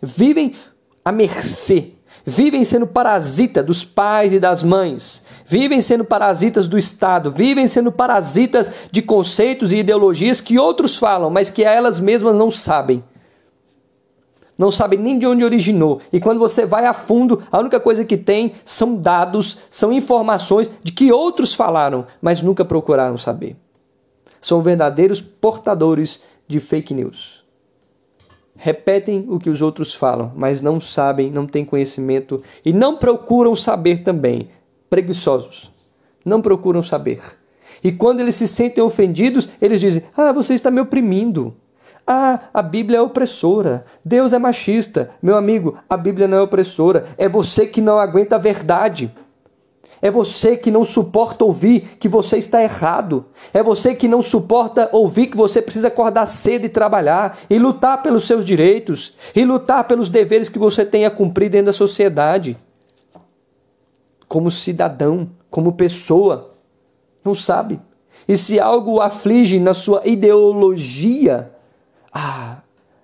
Vivem 0.00 0.54
à 1.04 1.10
mercê 1.10 1.93
vivem 2.24 2.64
sendo 2.64 2.86
parasita 2.86 3.62
dos 3.62 3.84
pais 3.84 4.32
e 4.32 4.40
das 4.40 4.62
mães, 4.62 5.22
vivem 5.44 5.80
sendo 5.80 6.04
parasitas 6.04 6.66
do 6.66 6.78
Estado, 6.78 7.30
vivem 7.30 7.68
sendo 7.68 7.92
parasitas 7.92 8.88
de 8.90 9.02
conceitos 9.02 9.72
e 9.72 9.78
ideologias 9.78 10.40
que 10.40 10.58
outros 10.58 10.96
falam, 10.96 11.30
mas 11.30 11.50
que 11.50 11.62
elas 11.62 12.00
mesmas 12.00 12.34
não 12.34 12.50
sabem. 12.50 13.04
Não 14.56 14.70
sabem 14.70 14.98
nem 14.98 15.18
de 15.18 15.26
onde 15.26 15.44
originou. 15.44 16.00
E 16.12 16.20
quando 16.20 16.38
você 16.38 16.64
vai 16.64 16.86
a 16.86 16.94
fundo, 16.94 17.42
a 17.50 17.58
única 17.58 17.80
coisa 17.80 18.04
que 18.04 18.16
tem 18.16 18.54
são 18.64 18.94
dados, 18.94 19.58
são 19.68 19.92
informações 19.92 20.70
de 20.82 20.92
que 20.92 21.12
outros 21.12 21.54
falaram, 21.54 22.06
mas 22.22 22.40
nunca 22.40 22.64
procuraram 22.64 23.18
saber. 23.18 23.56
São 24.40 24.62
verdadeiros 24.62 25.20
portadores 25.20 26.20
de 26.46 26.60
fake 26.60 26.94
news 26.94 27.43
repetem 28.56 29.26
o 29.28 29.38
que 29.38 29.50
os 29.50 29.62
outros 29.62 29.94
falam, 29.94 30.32
mas 30.34 30.62
não 30.62 30.80
sabem, 30.80 31.30
não 31.30 31.46
têm 31.46 31.64
conhecimento 31.64 32.42
e 32.64 32.72
não 32.72 32.96
procuram 32.96 33.54
saber 33.56 34.02
também. 34.02 34.48
Preguiçosos. 34.88 35.70
Não 36.24 36.40
procuram 36.40 36.82
saber. 36.82 37.20
E 37.82 37.92
quando 37.92 38.20
eles 38.20 38.36
se 38.36 38.46
sentem 38.46 38.82
ofendidos, 38.82 39.50
eles 39.60 39.80
dizem: 39.80 40.02
Ah, 40.16 40.32
você 40.32 40.54
está 40.54 40.70
me 40.70 40.80
oprimindo. 40.80 41.54
Ah, 42.06 42.48
a 42.52 42.62
Bíblia 42.62 42.98
é 42.98 43.00
opressora. 43.00 43.84
Deus 44.04 44.32
é 44.32 44.38
machista. 44.38 45.10
Meu 45.22 45.36
amigo, 45.36 45.78
a 45.88 45.96
Bíblia 45.96 46.28
não 46.28 46.38
é 46.38 46.42
opressora. 46.42 47.04
É 47.16 47.28
você 47.28 47.66
que 47.66 47.80
não 47.80 47.98
aguenta 47.98 48.36
a 48.36 48.38
verdade. 48.38 49.10
É 50.02 50.10
você 50.10 50.56
que 50.56 50.70
não 50.70 50.84
suporta 50.84 51.44
ouvir 51.44 51.96
que 51.98 52.08
você 52.08 52.36
está 52.36 52.62
errado. 52.62 53.26
É 53.52 53.62
você 53.62 53.94
que 53.94 54.08
não 54.08 54.22
suporta 54.22 54.88
ouvir 54.92 55.28
que 55.28 55.36
você 55.36 55.62
precisa 55.62 55.88
acordar 55.88 56.26
cedo 56.26 56.66
e 56.66 56.68
trabalhar 56.68 57.38
e 57.48 57.58
lutar 57.58 58.02
pelos 58.02 58.26
seus 58.26 58.44
direitos 58.44 59.14
e 59.34 59.44
lutar 59.44 59.84
pelos 59.84 60.08
deveres 60.08 60.48
que 60.48 60.58
você 60.58 60.84
tem 60.84 61.06
a 61.06 61.10
cumprir 61.10 61.50
dentro 61.50 61.66
da 61.66 61.72
sociedade. 61.72 62.56
Como 64.28 64.50
cidadão, 64.50 65.30
como 65.50 65.72
pessoa, 65.72 66.52
não 67.24 67.34
sabe. 67.34 67.80
E 68.26 68.36
se 68.36 68.58
algo 68.58 69.00
aflige 69.00 69.58
na 69.58 69.74
sua 69.74 70.02
ideologia, 70.04 71.50
ah, 72.12 72.58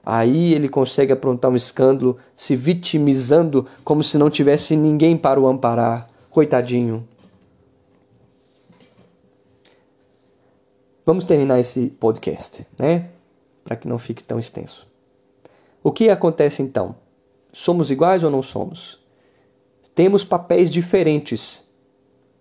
aí 0.04 0.54
ele 0.54 0.68
consegue 0.68 1.12
aprontar 1.12 1.50
um 1.50 1.56
escândalo, 1.56 2.16
se 2.36 2.56
vitimizando 2.56 3.66
como 3.84 4.02
se 4.02 4.18
não 4.18 4.30
tivesse 4.30 4.76
ninguém 4.76 5.16
para 5.16 5.40
o 5.40 5.46
amparar. 5.46 6.09
Coitadinho. 6.30 7.08
Vamos 11.04 11.24
terminar 11.24 11.58
esse 11.58 11.88
podcast, 11.88 12.66
né? 12.78 13.10
para 13.64 13.76
que 13.76 13.88
não 13.88 13.98
fique 13.98 14.22
tão 14.22 14.38
extenso. 14.38 14.86
O 15.82 15.90
que 15.90 16.08
acontece 16.08 16.62
então? 16.62 16.94
Somos 17.52 17.90
iguais 17.90 18.22
ou 18.22 18.30
não 18.30 18.42
somos? 18.42 19.02
Temos 19.94 20.24
papéis 20.24 20.70
diferentes 20.70 21.68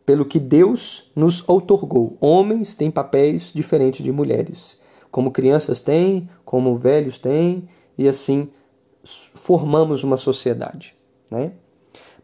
pelo 0.06 0.26
que 0.26 0.40
Deus 0.40 1.12
nos 1.16 1.48
outorgou. 1.50 2.18
Homens 2.20 2.76
têm 2.76 2.92
papéis 2.92 3.52
diferentes 3.54 4.04
de 4.04 4.12
mulheres, 4.12 4.80
como 5.10 5.32
crianças 5.32 5.82
têm, 5.82 6.30
como 6.46 6.76
velhos 6.76 7.18
têm, 7.18 7.68
e 7.98 8.08
assim 8.08 8.50
formamos 9.04 10.04
uma 10.04 10.18
sociedade. 10.18 10.96
Né? 11.30 11.54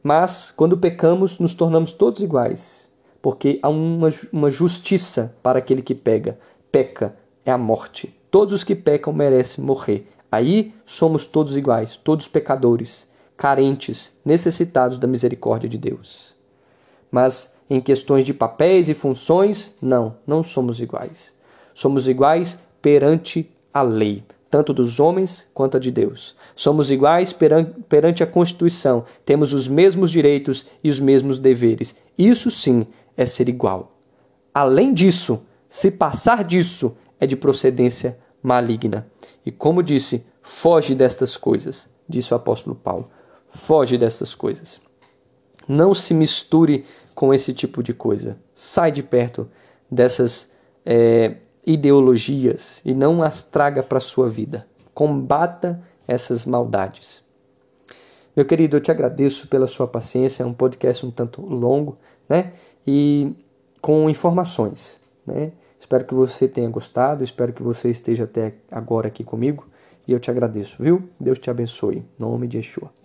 Mas, 0.08 0.52
quando 0.56 0.78
pecamos, 0.78 1.40
nos 1.40 1.56
tornamos 1.56 1.92
todos 1.92 2.22
iguais, 2.22 2.88
porque 3.24 3.60
há 3.64 3.70
uma, 3.70 4.10
uma 4.32 4.52
justiça 4.52 5.36
para 5.42 5.58
aquele 5.58 5.82
que 5.82 5.96
pega. 5.96 6.38
Peca 6.72 7.18
é 7.44 7.52
a 7.52 7.58
morte. 7.58 8.16
Todos 8.30 8.54
os 8.54 8.64
que 8.64 8.76
pecam 8.76 9.12
merecem 9.12 9.66
morrer. 9.66 10.08
Aí 10.32 10.76
somos 10.86 11.26
todos 11.26 11.58
iguais, 11.58 11.96
todos 11.96 12.28
pecadores, 12.28 13.10
carentes, 13.36 14.16
necessitados 14.24 15.00
da 15.00 15.08
misericórdia 15.08 15.68
de 15.68 15.80
Deus. 15.80 16.36
Mas 17.10 17.56
em 17.68 17.82
questões 17.82 18.26
de 18.26 18.34
papéis 18.36 18.90
e 18.90 18.94
funções, 18.94 19.76
não, 19.82 20.18
não 20.28 20.44
somos 20.44 20.80
iguais. 20.80 21.34
Somos 21.74 22.08
iguais 22.08 22.60
perante 22.80 23.52
a 23.74 23.82
lei 23.82 24.24
tanto 24.56 24.74
dos 24.74 25.02
homens 25.02 25.50
quanto 25.54 25.76
a 25.76 25.80
de 25.82 25.92
Deus. 25.92 26.34
Somos 26.56 26.90
iguais 26.90 27.34
perante 27.34 28.24
a 28.24 28.26
Constituição, 28.26 29.04
temos 29.26 29.52
os 29.52 29.68
mesmos 29.68 30.10
direitos 30.10 30.66
e 30.82 30.90
os 30.90 30.98
mesmos 30.98 31.40
deveres. 31.40 31.98
Isso 32.18 32.50
sim 32.50 32.88
é 33.18 33.26
ser 33.26 33.50
igual. 33.50 34.00
Além 34.54 34.94
disso, 34.94 35.46
se 35.68 35.92
passar 35.92 36.42
disso, 36.42 36.98
é 37.20 37.28
de 37.28 37.36
procedência 37.36 38.18
maligna. 38.42 39.06
E 39.46 39.52
como 39.52 39.84
disse, 39.84 40.26
foge 40.42 40.96
destas 40.96 41.36
coisas, 41.36 41.90
disse 42.08 42.34
o 42.34 42.38
apóstolo 42.38 42.78
Paulo. 42.78 43.10
Foge 43.50 43.98
destas 43.98 44.34
coisas. 44.34 44.80
Não 45.68 45.94
se 45.94 46.14
misture 46.14 46.86
com 47.14 47.34
esse 47.34 47.54
tipo 47.54 47.84
de 47.84 47.94
coisa. 47.94 48.38
Sai 48.54 48.90
de 48.90 49.04
perto 49.04 49.50
dessas 49.92 50.52
é, 50.86 51.40
ideologias 51.66 52.82
e 52.86 52.94
não 52.94 53.24
as 53.24 53.44
traga 53.44 53.82
para 53.82 53.98
a 53.98 54.02
sua 54.02 54.30
vida. 54.30 54.68
Combata 54.94 55.82
essas 56.08 56.46
maldades. 56.46 57.24
Meu 58.36 58.46
querido, 58.46 58.78
eu 58.78 58.82
te 58.82 58.92
agradeço 58.92 59.48
pela 59.48 59.66
sua 59.66 59.88
paciência. 59.88 60.44
É 60.44 60.46
um 60.46 60.54
podcast 60.54 61.06
um 61.06 61.12
tanto 61.12 61.42
longo, 61.42 61.98
né? 62.30 62.54
E 62.86 63.34
com 63.82 64.10
informações, 64.10 65.00
né? 65.26 65.54
Espero 65.80 66.06
que 66.06 66.14
você 66.14 66.48
tenha 66.48 66.70
gostado, 66.70 67.24
espero 67.24 67.54
que 67.54 67.62
você 67.62 67.90
esteja 67.90 68.24
até 68.24 68.56
agora 68.72 69.08
aqui 69.08 69.24
comigo 69.24 69.68
e 70.08 70.12
eu 70.12 70.20
te 70.20 70.32
agradeço, 70.32 70.82
viu? 70.82 71.10
Deus 71.20 71.40
te 71.40 71.50
abençoe. 71.50 71.98
Em 71.98 72.06
nome 72.20 72.48
de 72.48 72.58
Yeshua. 72.58 73.05